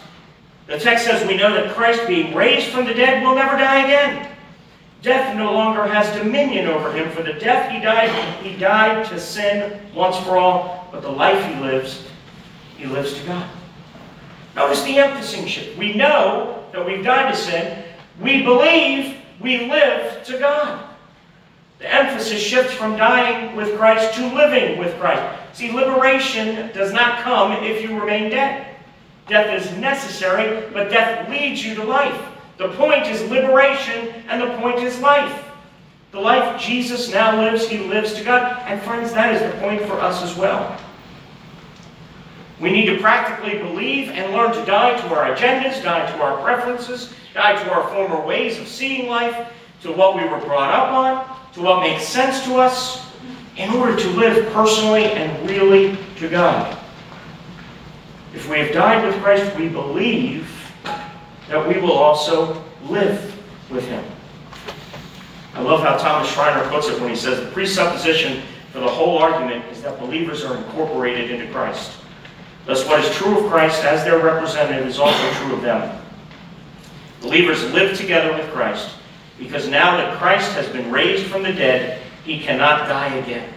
The 0.67 0.79
text 0.79 1.07
says 1.07 1.27
we 1.27 1.37
know 1.37 1.55
that 1.55 1.75
Christ, 1.75 2.07
being 2.07 2.35
raised 2.35 2.69
from 2.69 2.85
the 2.85 2.95
dead, 2.95 3.23
will 3.23 3.35
never 3.35 3.57
die 3.57 3.85
again. 3.85 4.36
Death 5.03 5.37
no 5.37 5.53
longer 5.53 5.87
has 5.87 6.15
dominion 6.17 6.67
over 6.67 6.93
him, 6.93 7.11
for 7.11 7.23
the 7.23 7.35
death 7.35 7.71
he 7.71 7.81
died, 7.81 8.11
he 8.43 8.57
died 8.57 9.07
to 9.07 9.21
sin 9.21 9.81
once 9.95 10.17
for 10.19 10.37
all, 10.37 10.89
but 10.91 11.03
the 11.03 11.11
life 11.11 11.45
he 11.53 11.61
lives, 11.61 12.07
he 12.77 12.87
lives 12.87 13.15
to 13.15 13.27
God. 13.27 13.49
Notice 14.57 14.83
the 14.85 14.99
emphasis 14.99 15.47
shift. 15.47 15.79
We 15.79 15.95
know 15.95 16.65
that 16.73 16.85
we've 16.85 17.05
died 17.05 17.33
to 17.33 17.39
sin. 17.39 17.85
We 18.21 18.43
believe 18.43 19.19
we 19.39 19.71
live 19.71 20.25
to 20.25 20.39
God. 20.39 20.83
The 21.79 21.93
emphasis 21.93 22.43
shifts 22.43 22.73
from 22.73 22.97
dying 22.97 23.55
with 23.55 23.77
Christ 23.77 24.15
to 24.15 24.35
living 24.35 24.79
with 24.79 24.99
Christ. 24.99 25.39
See, 25.53 25.71
liberation 25.71 26.73
does 26.73 26.93
not 26.93 27.21
come 27.21 27.53
if 27.65 27.83
you 27.83 28.01
remain 28.01 28.31
dead. 28.31 28.67
Death 29.29 29.63
is 29.63 29.77
necessary, 29.79 30.71
but 30.73 30.91
death 30.91 31.29
leads 31.29 31.65
you 31.65 31.75
to 31.75 31.85
life. 31.85 32.19
The 32.59 32.69
point 32.71 33.07
is 33.07 33.29
liberation, 33.31 34.09
and 34.29 34.41
the 34.41 34.57
point 34.59 34.79
is 34.79 34.99
life. 35.01 35.45
The 36.13 36.21
life 36.21 36.61
Jesus 36.61 37.13
now 37.13 37.39
lives, 37.39 37.69
he 37.69 37.79
lives 37.79 38.15
to 38.15 38.25
God. 38.25 38.63
And 38.67 38.81
friends, 38.83 39.13
that 39.13 39.35
is 39.35 39.43
the 39.43 39.59
point 39.61 39.83
for 39.83 40.01
us 40.01 40.23
as 40.23 40.37
well. 40.37 40.81
We 42.59 42.71
need 42.71 42.87
to 42.87 42.99
practically 42.99 43.59
believe 43.59 44.09
and 44.09 44.33
learn 44.33 44.53
to 44.53 44.65
die 44.65 44.99
to 44.99 45.15
our 45.15 45.35
agendas, 45.35 45.83
die 45.83 46.11
to 46.11 46.23
our 46.23 46.43
preferences, 46.43 47.13
die 47.35 47.63
to 47.63 47.71
our 47.71 47.87
former 47.91 48.25
ways 48.27 48.59
of 48.59 48.67
seeing 48.67 49.09
life, 49.09 49.53
to 49.83 49.93
what 49.93 50.17
we 50.17 50.25
were 50.25 50.41
brought 50.41 50.73
up 50.73 50.93
on, 50.93 51.53
to 51.53 51.61
what 51.61 51.81
makes 51.81 52.05
sense 52.05 52.43
to 52.45 52.57
us, 52.57 53.07
in 53.59 53.71
order 53.75 53.95
to 53.95 54.09
live 54.11 54.51
personally 54.55 55.05
and 55.05 55.49
really 55.51 55.99
to 56.17 56.31
God. 56.31 56.79
If 58.35 58.49
we 58.49 58.59
have 58.59 58.73
died 58.73 59.05
with 59.05 59.15
Christ, 59.23 59.55
we 59.57 59.69
believe 59.69 60.51
that 61.49 61.67
we 61.67 61.81
will 61.81 61.93
also 61.93 62.63
live 62.85 63.35
with 63.71 63.87
him. 63.87 64.05
I 65.55 65.61
love 65.61 65.81
how 65.81 65.97
Thomas 65.97 66.31
Schreiner 66.31 66.69
puts 66.69 66.89
it 66.89 67.01
when 67.01 67.09
he 67.09 67.17
says 67.17 67.41
the 67.41 67.51
presupposition 67.51 68.43
for 68.73 68.81
the 68.81 68.89
whole 68.89 69.19
argument 69.19 69.65
is 69.73 69.81
that 69.83 69.99
believers 69.99 70.45
are 70.45 70.57
incorporated 70.57 71.31
into 71.31 71.51
Christ. 71.51 71.93
Thus, 72.67 72.87
what 72.87 73.03
is 73.03 73.15
true 73.17 73.39
of 73.39 73.51
Christ 73.51 73.85
as 73.85 74.05
their 74.05 74.19
representative 74.19 74.87
is 74.87 74.99
also 74.99 75.31
true 75.41 75.55
of 75.55 75.63
them. 75.63 76.03
Believers 77.23 77.63
live 77.73 77.97
together 77.97 78.37
with 78.37 78.51
Christ 78.51 78.91
because 79.39 79.69
now 79.69 79.97
that 79.97 80.19
Christ 80.19 80.53
has 80.53 80.69
been 80.69 80.91
raised 80.91 81.27
from 81.27 81.43
the 81.43 81.53
dead, 81.53 82.03
he 82.25 82.41
cannot 82.41 82.89
die 82.89 83.15
again. 83.15 83.53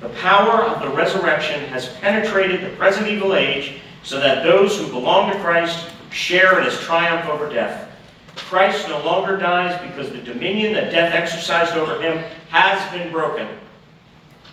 The 0.00 0.08
power 0.08 0.64
of 0.64 0.80
the 0.80 0.88
resurrection 0.88 1.60
has 1.66 1.88
penetrated 1.98 2.62
the 2.62 2.74
present 2.76 3.06
evil 3.06 3.34
age 3.34 3.74
so 4.02 4.18
that 4.18 4.42
those 4.42 4.78
who 4.78 4.88
belong 4.88 5.30
to 5.30 5.38
Christ 5.40 5.90
share 6.10 6.58
in 6.58 6.64
his 6.64 6.78
triumph 6.80 7.28
over 7.28 7.48
death. 7.48 7.88
Christ 8.36 8.88
no 8.88 9.04
longer 9.04 9.36
dies 9.36 9.80
because 9.88 10.10
the 10.10 10.18
dominion 10.18 10.72
that 10.72 10.90
death 10.90 11.14
exercised 11.14 11.74
over 11.76 12.00
him 12.00 12.18
has 12.48 12.92
been 12.92 13.12
broken. 13.12 13.46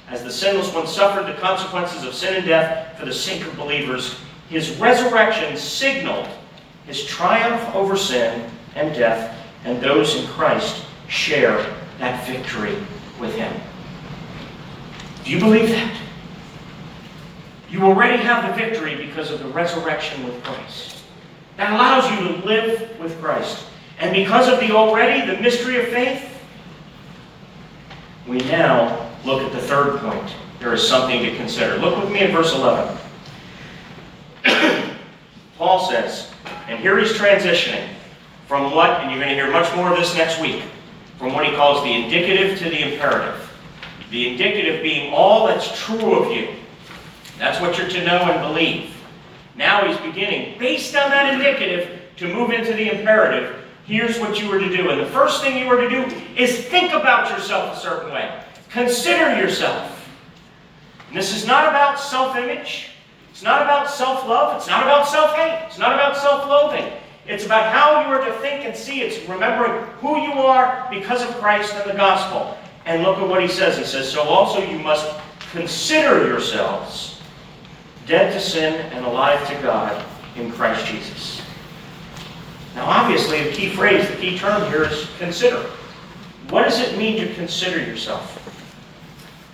As 0.10 0.24
the 0.24 0.32
sinless 0.32 0.74
one 0.74 0.88
suffered 0.88 1.26
the 1.26 1.40
consequences 1.40 2.04
of 2.04 2.14
sin 2.14 2.36
and 2.36 2.46
death 2.46 2.98
for 2.98 3.06
the 3.06 3.14
sake 3.14 3.46
of 3.46 3.56
believers, 3.58 4.20
his 4.50 4.78
resurrection 4.78 5.58
signaled 5.58 6.28
his 6.86 7.04
triumph 7.06 7.76
over 7.76 7.98
sin 7.98 8.50
and 8.76 8.96
death, 8.96 9.36
and 9.66 9.82
those 9.82 10.16
in 10.16 10.26
Christ 10.28 10.86
share 11.10 11.76
that 12.00 12.26
victory 12.26 12.76
with 13.20 13.36
him. 13.36 13.54
Do 15.26 15.32
you 15.32 15.40
believe 15.40 15.70
that? 15.70 15.98
You 17.70 17.84
already 17.84 18.22
have 18.24 18.48
the 18.48 18.64
victory 18.64 18.96
because 18.96 19.30
of 19.30 19.40
the 19.40 19.48
resurrection 19.48 20.24
with 20.24 20.42
Christ. 20.44 20.97
That 21.58 21.74
allows 21.74 22.10
you 22.12 22.28
to 22.28 22.46
live 22.46 23.00
with 23.00 23.20
Christ. 23.20 23.66
And 24.00 24.14
because 24.14 24.48
of 24.48 24.60
the 24.60 24.72
already, 24.72 25.26
the 25.30 25.42
mystery 25.42 25.80
of 25.80 25.88
faith, 25.88 26.24
we 28.28 28.38
now 28.38 29.10
look 29.26 29.42
at 29.42 29.52
the 29.52 29.62
third 29.62 30.00
point. 30.00 30.36
There 30.60 30.74
is 30.74 30.88
something 30.88 31.24
to 31.24 31.36
consider. 31.36 31.78
Look 31.78 32.02
with 32.02 32.12
me 32.12 32.20
at 32.20 32.32
verse 32.32 32.54
11. 32.54 32.98
Paul 35.58 35.90
says, 35.90 36.32
and 36.68 36.80
here 36.80 37.00
he's 37.00 37.14
transitioning 37.14 37.88
from 38.48 38.74
what, 38.74 39.02
and 39.02 39.12
you're 39.12 39.20
going 39.20 39.36
to 39.36 39.36
hear 39.36 39.52
much 39.52 39.74
more 39.76 39.92
of 39.92 39.98
this 39.98 40.16
next 40.16 40.40
week, 40.40 40.64
from 41.18 41.34
what 41.34 41.46
he 41.46 41.56
calls 41.56 41.84
the 41.84 41.92
indicative 41.92 42.58
to 42.60 42.66
the 42.66 42.94
imperative. 42.94 43.44
The 44.12 44.30
indicative 44.30 44.84
being 44.84 45.14
all 45.14 45.48
that's 45.48 45.84
true 45.84 46.16
of 46.16 46.32
you. 46.32 46.50
That's 47.38 47.60
what 47.60 47.78
you're 47.78 47.90
to 47.90 48.06
know 48.06 48.18
and 48.18 48.42
believe. 48.42 48.97
Now 49.58 49.88
he's 49.88 49.98
beginning, 49.98 50.58
based 50.60 50.96
on 50.96 51.10
that 51.10 51.34
indicative, 51.34 52.00
to 52.18 52.34
move 52.34 52.52
into 52.52 52.74
the 52.74 52.98
imperative. 52.98 53.64
Here's 53.86 54.20
what 54.20 54.40
you 54.40 54.50
were 54.50 54.60
to 54.60 54.70
do. 54.70 54.90
And 54.90 55.02
the 55.02 55.08
first 55.08 55.42
thing 55.42 55.58
you 55.58 55.68
were 55.68 55.82
to 55.82 55.90
do 55.90 56.04
is 56.36 56.66
think 56.68 56.94
about 56.94 57.30
yourself 57.32 57.76
a 57.76 57.80
certain 57.80 58.14
way. 58.14 58.44
Consider 58.70 59.40
yourself. 59.40 59.94
And 61.08 61.18
this 61.18 61.36
is 61.36 61.48
not 61.48 61.68
about 61.70 62.00
self 62.00 62.36
image. 62.36 62.90
It's 63.32 63.44
not 63.44 63.62
about 63.62 63.90
self 63.90 64.28
love. 64.28 64.58
It's 64.58 64.68
not 64.68 64.84
about 64.84 65.08
self 65.08 65.36
hate. 65.36 65.66
It's 65.68 65.80
not 65.80 65.94
about 65.94 66.18
self 66.18 66.48
loathing. 66.48 66.92
It's 67.26 67.46
about 67.46 67.74
how 67.74 68.02
you 68.02 68.08
are 68.08 68.24
to 68.24 68.34
think 68.40 68.66
and 68.66 68.76
see. 68.76 69.02
It's 69.02 69.28
remembering 69.28 69.84
who 70.00 70.18
you 70.22 70.34
are 70.34 70.88
because 70.90 71.22
of 71.22 71.30
Christ 71.38 71.74
and 71.76 71.90
the 71.90 71.96
gospel. 71.96 72.58
And 72.86 73.04
look 73.04 73.18
at 73.18 73.28
what 73.28 73.42
he 73.42 73.48
says. 73.48 73.78
He 73.78 73.84
says, 73.84 74.12
So 74.12 74.22
also 74.24 74.60
you 74.60 74.80
must 74.80 75.14
consider 75.52 76.28
yourselves 76.28 77.17
dead 78.08 78.34
to 78.34 78.40
sin 78.40 78.74
and 78.94 79.06
alive 79.06 79.46
to 79.50 79.56
God 79.62 80.04
in 80.36 80.52
Christ 80.52 80.86
Jesus. 80.86 81.42
Now, 82.74 82.86
obviously, 82.86 83.44
the 83.44 83.52
key 83.52 83.70
phrase, 83.70 84.08
the 84.10 84.16
key 84.16 84.38
term 84.38 84.70
here 84.72 84.84
is 84.86 85.10
consider. 85.18 85.70
What 86.50 86.64
does 86.64 86.80
it 86.80 86.98
mean 86.98 87.18
to 87.20 87.34
consider 87.34 87.80
yourself? 87.80 88.44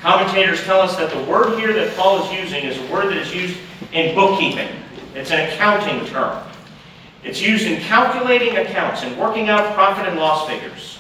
Commentators 0.02 0.64
tell 0.66 0.82
us 0.82 0.98
that 0.98 1.10
the 1.10 1.24
word 1.24 1.58
here 1.58 1.74
that 1.74 1.96
Paul 1.96 2.24
is 2.24 2.32
using 2.34 2.66
is 2.66 2.78
a 2.78 2.94
word 2.94 3.08
that 3.08 3.18
is 3.18 3.34
used 3.34 3.58
in 3.94 4.14
bookkeeping. 4.14 4.68
It's 5.16 5.32
an 5.32 5.50
accounting 5.50 6.06
term. 6.08 6.44
It's 7.24 7.42
used 7.42 7.66
in 7.66 7.80
calculating 7.82 8.58
accounts 8.58 9.04
and 9.04 9.18
working 9.18 9.48
out 9.48 9.74
profit 9.74 10.08
and 10.08 10.20
loss 10.20 10.48
figures. 10.48 11.00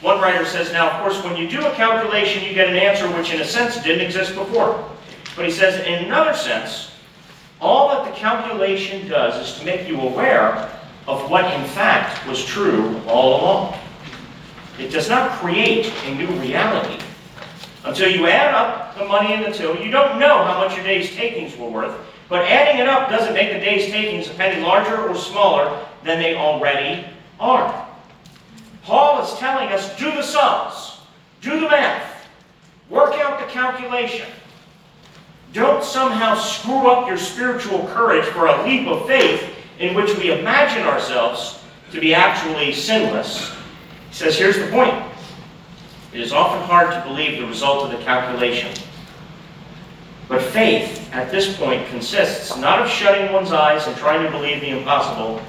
One 0.00 0.20
writer 0.20 0.46
says, 0.46 0.72
now, 0.72 0.90
of 0.90 1.02
course, 1.02 1.22
when 1.22 1.36
you 1.36 1.48
do 1.48 1.64
a 1.66 1.70
calculation, 1.74 2.42
you 2.42 2.54
get 2.54 2.68
an 2.68 2.76
answer 2.76 3.06
which, 3.16 3.32
in 3.32 3.40
a 3.40 3.44
sense, 3.44 3.76
didn't 3.82 4.04
exist 4.04 4.34
before. 4.34 4.90
But 5.36 5.44
he 5.44 5.50
says, 5.50 5.86
in 5.86 6.06
another 6.06 6.34
sense, 6.34 6.90
all 7.60 7.88
that 7.88 8.10
the 8.10 8.18
calculation 8.18 9.06
does 9.06 9.48
is 9.48 9.58
to 9.58 9.64
make 9.64 9.86
you 9.86 10.00
aware 10.00 10.70
of 11.06 11.30
what 11.30 11.44
in 11.54 11.64
fact 11.68 12.26
was 12.26 12.44
true 12.44 13.00
all 13.06 13.40
along. 13.40 13.78
It 14.78 14.90
does 14.90 15.08
not 15.08 15.30
create 15.38 15.92
a 16.04 16.14
new 16.14 16.28
reality. 16.40 17.02
Until 17.84 18.10
you 18.10 18.26
add 18.26 18.54
up 18.54 18.98
the 18.98 19.04
money 19.04 19.32
in 19.32 19.42
the 19.42 19.52
till, 19.52 19.76
you 19.76 19.90
don't 19.90 20.18
know 20.18 20.42
how 20.42 20.58
much 20.58 20.74
your 20.74 20.84
day's 20.84 21.14
takings 21.14 21.56
were 21.56 21.68
worth, 21.68 21.94
but 22.28 22.44
adding 22.50 22.80
it 22.80 22.88
up 22.88 23.08
doesn't 23.08 23.34
make 23.34 23.52
the 23.52 23.60
day's 23.60 23.90
takings 23.90 24.28
a 24.28 24.34
penny 24.34 24.60
larger 24.60 25.08
or 25.08 25.14
smaller 25.14 25.86
than 26.02 26.18
they 26.18 26.34
already 26.34 27.06
are. 27.38 27.86
Paul 28.82 29.22
is 29.22 29.32
telling 29.38 29.68
us 29.68 29.96
do 29.96 30.10
the 30.10 30.22
sums, 30.22 30.98
do 31.40 31.60
the 31.60 31.68
math, 31.68 32.26
work 32.88 33.14
out 33.14 33.38
the 33.38 33.52
calculation. 33.52 34.26
Don't 35.56 35.82
somehow 35.82 36.34
screw 36.34 36.90
up 36.90 37.08
your 37.08 37.16
spiritual 37.16 37.86
courage 37.86 38.26
for 38.26 38.44
a 38.44 38.62
leap 38.66 38.86
of 38.88 39.06
faith 39.06 39.42
in 39.78 39.94
which 39.94 40.14
we 40.18 40.38
imagine 40.38 40.82
ourselves 40.82 41.60
to 41.92 41.98
be 41.98 42.14
actually 42.14 42.74
sinless. 42.74 43.52
He 44.10 44.14
says, 44.14 44.36
here's 44.36 44.58
the 44.58 44.66
point. 44.66 44.94
It 46.12 46.20
is 46.20 46.30
often 46.30 46.60
hard 46.66 46.92
to 46.92 47.08
believe 47.08 47.40
the 47.40 47.46
result 47.46 47.86
of 47.86 47.98
the 47.98 48.04
calculation. 48.04 48.70
But 50.28 50.42
faith, 50.42 51.08
at 51.14 51.30
this 51.30 51.56
point, 51.56 51.88
consists 51.88 52.54
not 52.58 52.82
of 52.82 52.90
shutting 52.90 53.32
one's 53.32 53.52
eyes 53.52 53.86
and 53.86 53.96
trying 53.96 54.22
to 54.26 54.30
believe 54.30 54.60
the 54.60 54.76
impossible, 54.76 55.40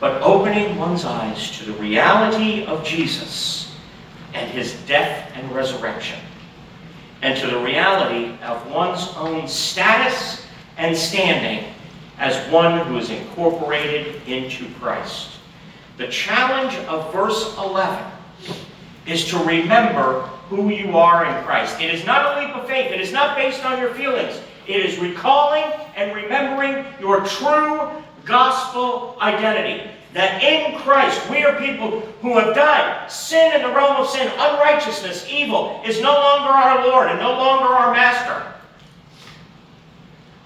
but 0.00 0.22
opening 0.22 0.78
one's 0.78 1.04
eyes 1.04 1.50
to 1.58 1.66
the 1.66 1.74
reality 1.74 2.64
of 2.64 2.82
Jesus 2.82 3.76
and 4.32 4.50
his 4.50 4.80
death 4.86 5.30
and 5.34 5.52
resurrection 5.52 6.20
and 7.22 7.38
to 7.38 7.46
the 7.46 7.58
reality 7.58 8.36
of 8.42 8.70
one's 8.70 9.08
own 9.16 9.48
status 9.48 10.44
and 10.76 10.96
standing 10.96 11.72
as 12.18 12.50
one 12.50 12.86
who 12.86 12.98
is 12.98 13.10
incorporated 13.10 14.22
into 14.26 14.68
Christ. 14.74 15.32
The 15.96 16.08
challenge 16.08 16.74
of 16.86 17.12
verse 17.12 17.56
11 17.56 18.04
is 19.06 19.24
to 19.28 19.38
remember 19.38 20.22
who 20.48 20.70
you 20.70 20.96
are 20.96 21.24
in 21.24 21.44
Christ. 21.44 21.80
It 21.80 21.94
is 21.94 22.04
not 22.04 22.36
a 22.36 22.40
leap 22.40 22.54
of 22.56 22.68
faith, 22.68 22.92
it 22.92 23.00
is 23.00 23.12
not 23.12 23.36
based 23.36 23.64
on 23.64 23.80
your 23.80 23.94
feelings. 23.94 24.40
It 24.66 24.84
is 24.84 24.98
recalling 24.98 25.64
and 25.94 26.14
remembering 26.14 26.84
your 27.00 27.24
true 27.24 27.88
gospel 28.24 29.16
identity 29.20 29.90
that 30.16 30.42
in 30.42 30.78
Christ 30.78 31.28
we 31.28 31.44
are 31.44 31.58
people 31.58 32.00
who 32.22 32.38
have 32.38 32.54
died. 32.54 33.10
Sin 33.10 33.54
in 33.54 33.60
the 33.60 33.74
realm 33.74 33.96
of 33.96 34.08
sin, 34.08 34.26
unrighteousness, 34.38 35.26
evil 35.30 35.82
is 35.84 36.00
no 36.00 36.14
longer 36.14 36.48
our 36.48 36.86
Lord 36.86 37.08
and 37.08 37.20
no 37.20 37.32
longer 37.32 37.66
our 37.66 37.92
master. 37.92 38.54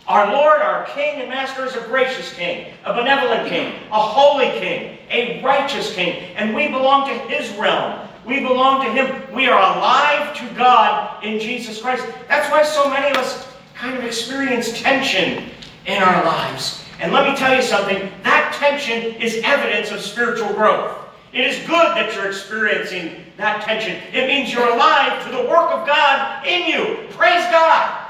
Our 0.08 0.32
Lord, 0.32 0.60
our 0.60 0.86
King 0.86 1.20
and 1.20 1.28
Master 1.28 1.64
is 1.64 1.76
a 1.76 1.82
gracious 1.82 2.34
King, 2.34 2.72
a 2.84 2.92
benevolent 2.92 3.48
King, 3.48 3.74
a 3.92 4.00
holy 4.00 4.46
King, 4.58 4.98
a 5.08 5.40
righteous 5.40 5.94
King, 5.94 6.34
and 6.34 6.52
we 6.52 6.66
belong 6.66 7.08
to 7.08 7.14
His 7.28 7.56
realm. 7.56 8.08
We 8.26 8.40
belong 8.40 8.84
to 8.84 8.90
Him. 8.90 9.32
We 9.32 9.46
are 9.46 9.60
alive 9.60 10.36
to 10.38 10.54
God 10.56 11.22
in 11.22 11.38
Jesus 11.38 11.80
Christ. 11.80 12.04
That's 12.26 12.50
why 12.50 12.64
so 12.64 12.90
many 12.90 13.08
of 13.10 13.18
us 13.18 13.46
kind 13.74 13.96
of 13.96 14.02
experience 14.02 14.82
tension 14.82 15.44
in 15.86 16.02
our 16.02 16.24
lives. 16.24 16.79
And 17.00 17.12
let 17.12 17.28
me 17.28 17.36
tell 17.36 17.54
you 17.54 17.62
something 17.62 18.10
that 18.22 18.54
tension 18.58 19.14
is 19.20 19.40
evidence 19.42 19.90
of 19.90 20.00
spiritual 20.00 20.52
growth. 20.52 20.98
It 21.32 21.46
is 21.46 21.58
good 21.60 21.96
that 21.96 22.14
you're 22.14 22.28
experiencing 22.28 23.24
that 23.36 23.62
tension. 23.62 23.96
It 24.12 24.26
means 24.26 24.52
you're 24.52 24.68
alive 24.68 25.24
to 25.24 25.30
the 25.30 25.48
work 25.48 25.70
of 25.70 25.86
God 25.86 26.46
in 26.46 26.68
you. 26.68 27.08
Praise 27.10 27.44
God. 27.50 28.06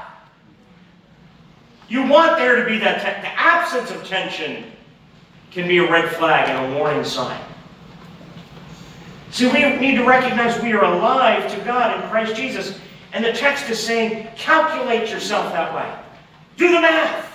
You 1.87 2.05
want 2.07 2.37
there 2.37 2.63
to 2.63 2.69
be 2.69 2.79
that 2.79 2.97
te- 2.97 3.21
the 3.21 3.39
absence 3.39 3.91
of 3.91 4.05
tension 4.05 4.65
can 5.51 5.67
be 5.67 5.77
a 5.77 5.89
red 5.89 6.09
flag 6.15 6.49
and 6.49 6.73
a 6.73 6.77
warning 6.77 7.03
sign. 7.03 7.41
See, 9.29 9.47
we 9.47 9.77
need 9.77 9.95
to 9.95 10.03
recognize 10.03 10.61
we 10.61 10.73
are 10.73 10.83
alive 10.83 11.49
to 11.53 11.63
God 11.63 12.01
in 12.01 12.09
Christ 12.09 12.35
Jesus. 12.35 12.77
And 13.13 13.23
the 13.23 13.31
text 13.31 13.69
is 13.69 13.79
saying, 13.79 14.27
calculate 14.35 15.09
yourself 15.09 15.53
that 15.53 15.73
way. 15.73 15.93
Do 16.57 16.67
the 16.67 16.81
math. 16.81 17.30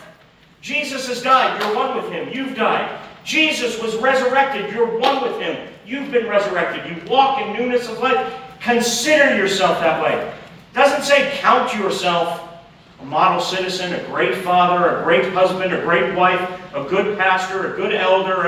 Jesus 0.66 1.06
has 1.06 1.22
died. 1.22 1.62
You're 1.62 1.76
one 1.76 1.96
with 1.96 2.10
him. 2.10 2.28
You've 2.32 2.56
died. 2.56 3.00
Jesus 3.22 3.80
was 3.80 3.94
resurrected. 3.98 4.74
You're 4.74 4.98
one 4.98 5.22
with 5.22 5.40
him. 5.40 5.72
You've 5.86 6.10
been 6.10 6.26
resurrected. 6.26 6.90
You 6.90 7.08
walk 7.08 7.40
in 7.40 7.52
newness 7.52 7.88
of 7.88 8.00
life. 8.00 8.34
Consider 8.60 9.36
yourself 9.36 9.78
that 9.78 10.02
way. 10.02 10.34
Doesn't 10.74 11.04
say 11.04 11.38
count 11.38 11.72
yourself 11.72 12.42
a 13.00 13.04
model 13.04 13.40
citizen, 13.40 13.92
a 13.92 14.02
great 14.08 14.34
father, 14.38 14.98
a 14.98 15.04
great 15.04 15.32
husband, 15.32 15.72
a 15.72 15.82
great 15.82 16.16
wife, 16.16 16.60
a 16.74 16.82
good 16.82 17.16
pastor, 17.16 17.72
a 17.72 17.76
good 17.76 17.94
elder. 17.94 18.44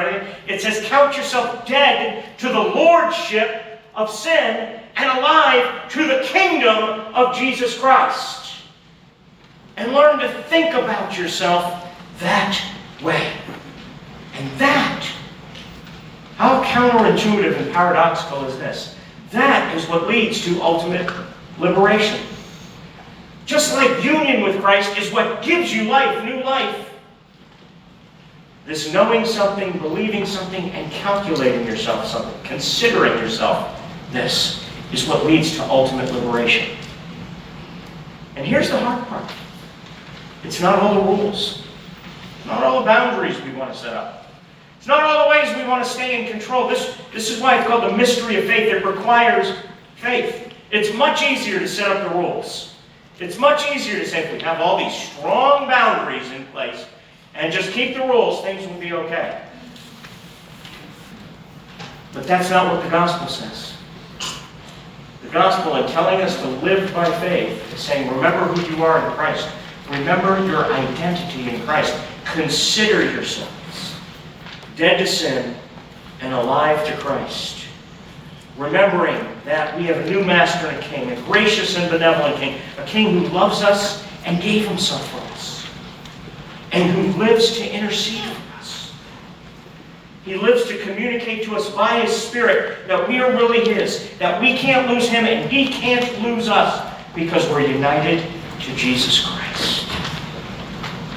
It 0.49 0.61
says 0.61 0.85
count 0.89 1.17
yourself 1.17 1.69
dead 1.69 2.37
to 2.39 2.49
the 2.49 2.59
lordship 2.59 3.81
of 3.95 4.11
sin 4.11 4.81
and 4.97 5.19
alive 5.19 5.89
to 5.93 6.05
the 6.05 6.23
kingdom 6.25 6.75
of 7.15 7.37
Jesus 7.37 7.79
Christ. 7.79 8.57
And 9.77 9.93
learn 9.93 10.19
to 10.19 10.43
think 10.49 10.75
about 10.75 11.17
yourself 11.17 11.85
that 12.19 12.61
way. 13.03 13.33
And 14.35 14.51
that, 14.61 15.05
how 16.37 16.63
counterintuitive 16.65 17.57
and 17.57 17.73
paradoxical 17.73 18.45
is 18.45 18.57
this? 18.59 18.97
That 19.31 19.77
is 19.77 19.89
what 19.89 20.07
leads 20.07 20.45
to 20.45 20.61
ultimate 20.63 21.11
liberation. 21.59 22.21
Just 23.47 23.75
like 23.75 24.05
union 24.05 24.43
with 24.43 24.61
Christ 24.61 24.97
is 24.99 25.11
what 25.13 25.43
gives 25.43 25.75
you 25.75 25.85
life, 25.85 26.25
new 26.25 26.43
life. 26.43 26.91
This 28.67 28.93
knowing 28.93 29.25
something, 29.25 29.79
believing 29.79 30.27
something, 30.27 30.71
and 30.71 30.93
calculating 30.93 31.67
yourself 31.67 32.07
something, 32.07 32.35
considering 32.45 33.15
yourself 33.15 33.81
this, 34.13 34.63
is 34.93 35.07
what 35.07 35.25
leads 35.25 35.57
to 35.57 35.63
ultimate 35.65 36.13
liberation. 36.13 36.77
And 38.37 38.47
here's 38.47 38.71
the 38.71 38.79
hard 38.79 39.07
part 39.09 39.31
it's 40.45 40.61
not 40.61 40.79
all 40.79 40.95
the 40.95 41.01
rules, 41.01 41.65
not 42.49 42.65
all 42.65 42.81
the 42.81 42.87
boundaries 42.87 43.41
we 43.43 43.53
want 43.53 43.73
to 43.73 43.79
set 43.79 43.95
up. 43.95 44.27
It's 44.79 44.87
not 44.87 45.03
all 45.03 45.25
the 45.25 45.31
ways 45.31 45.55
we 45.57 45.65
want 45.65 45.85
to 45.85 45.91
stay 45.91 46.21
in 46.21 46.31
control. 46.31 46.69
This, 46.69 46.97
this 47.13 47.31
is 47.31 47.41
why 47.41 47.59
it's 47.59 47.69
called 47.69 47.85
the 47.85 47.97
mystery 47.97 48.37
of 48.37 48.45
faith. 48.45 48.73
It 48.73 48.85
requires 48.85 49.55
faith. 49.97 50.53
It's 50.71 50.97
much 50.97 51.23
easier 51.23 51.59
to 51.59 51.69
set 51.69 51.91
up 51.91 52.11
the 52.11 52.19
rules. 52.19 52.75
It's 53.21 53.39
much 53.39 53.71
easier 53.75 53.99
to 53.99 54.07
simply 54.07 54.41
have 54.41 54.61
all 54.61 54.79
these 54.79 54.95
strong 54.95 55.69
boundaries 55.69 56.31
in 56.33 56.45
place 56.47 56.87
and 57.35 57.53
just 57.53 57.73
keep 57.73 57.95
the 57.95 58.01
rules, 58.03 58.43
things 58.43 58.67
will 58.67 58.81
be 58.81 58.93
okay. 58.93 59.43
But 62.13 62.27
that's 62.27 62.51
not 62.51 62.73
what 62.73 62.83
the 62.83 62.91
gospel 62.91 63.29
says. 63.29 63.75
The 65.23 65.29
gospel, 65.29 65.77
in 65.77 65.87
telling 65.91 66.21
us 66.21 66.41
to 66.41 66.49
live 66.49 66.93
by 66.95 67.05
faith, 67.21 67.75
is 67.75 67.81
saying, 67.81 68.09
remember 68.11 68.53
who 68.53 68.75
you 68.75 68.83
are 68.83 69.07
in 69.07 69.13
Christ. 69.15 69.49
Remember 69.90 70.44
your 70.46 70.64
identity 70.66 71.51
in 71.51 71.61
Christ. 71.62 71.94
Consider 72.27 73.11
yourselves 73.11 73.53
dead 74.77 74.98
to 74.98 75.07
sin 75.07 75.57
and 76.20 76.35
alive 76.35 76.87
to 76.87 76.96
Christ 76.98 77.59
remembering 78.59 79.16
that 79.44 79.77
we 79.79 79.85
have 79.85 79.96
a 79.98 80.11
new 80.11 80.24
master 80.24 80.66
and 80.66 80.83
king, 80.83 81.11
a 81.11 81.22
gracious 81.22 81.77
and 81.77 81.90
benevolent 81.90 82.37
king, 82.37 82.61
a 82.77 82.85
king 82.85 83.18
who 83.18 83.29
loves 83.29 83.62
us 83.62 84.05
and 84.27 84.42
gave 84.42 84.66
himself 84.66 85.09
for 85.11 85.33
us, 85.33 85.64
and 86.72 86.90
who 86.90 87.18
lives 87.18 87.57
to 87.57 87.72
intercede 87.72 88.24
for 88.24 88.59
us. 88.59 88.92
He 90.24 90.35
lives 90.35 90.66
to 90.66 90.77
communicate 90.79 91.44
to 91.44 91.55
us 91.55 91.70
by 91.70 92.01
his 92.01 92.14
Spirit 92.14 92.88
that 92.88 93.09
we 93.09 93.20
are 93.20 93.31
really 93.31 93.72
his, 93.72 94.11
that 94.18 94.40
we 94.40 94.57
can't 94.59 94.88
lose 94.88 95.09
him 95.09 95.24
and 95.24 95.51
he 95.51 95.68
can't 95.68 96.20
lose 96.20 96.48
us 96.48 96.94
because 97.14 97.48
we're 97.48 97.61
united 97.61 98.22
to 98.61 98.74
Jesus 98.74 99.24
Christ. 99.24 99.38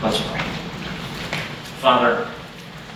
Let's 0.02 0.22
pray. 0.22 0.42
Father, 1.80 2.32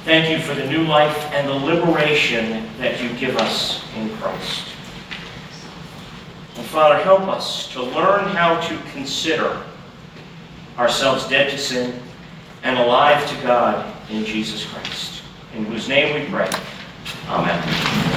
Thank 0.06 0.30
you 0.30 0.38
for 0.38 0.54
the 0.54 0.68
new 0.68 0.84
life 0.84 1.18
and 1.34 1.50
the 1.50 1.54
liberation 1.54 2.70
that 2.78 3.02
you 3.02 3.10
give 3.18 3.38
us 3.38 3.84
in 3.96 4.08
Christ. 4.18 4.68
And 6.56 6.66
Father, 6.68 7.00
help 7.00 7.22
us 7.22 7.68
to 7.74 7.82
learn 7.82 8.26
how 8.28 8.60
to 8.68 8.78
consider 8.92 9.64
ourselves 10.78 11.28
dead 11.28 11.50
to 11.50 11.58
sin 11.58 12.00
and 12.62 12.78
alive 12.78 13.28
to 13.32 13.42
God 13.42 13.92
in 14.12 14.24
Jesus 14.26 14.64
Christ, 14.64 15.24
in 15.56 15.66
whose 15.66 15.90
name 15.90 16.22
we 16.22 16.30
pray. 16.30 16.52
Amen. 17.28 18.06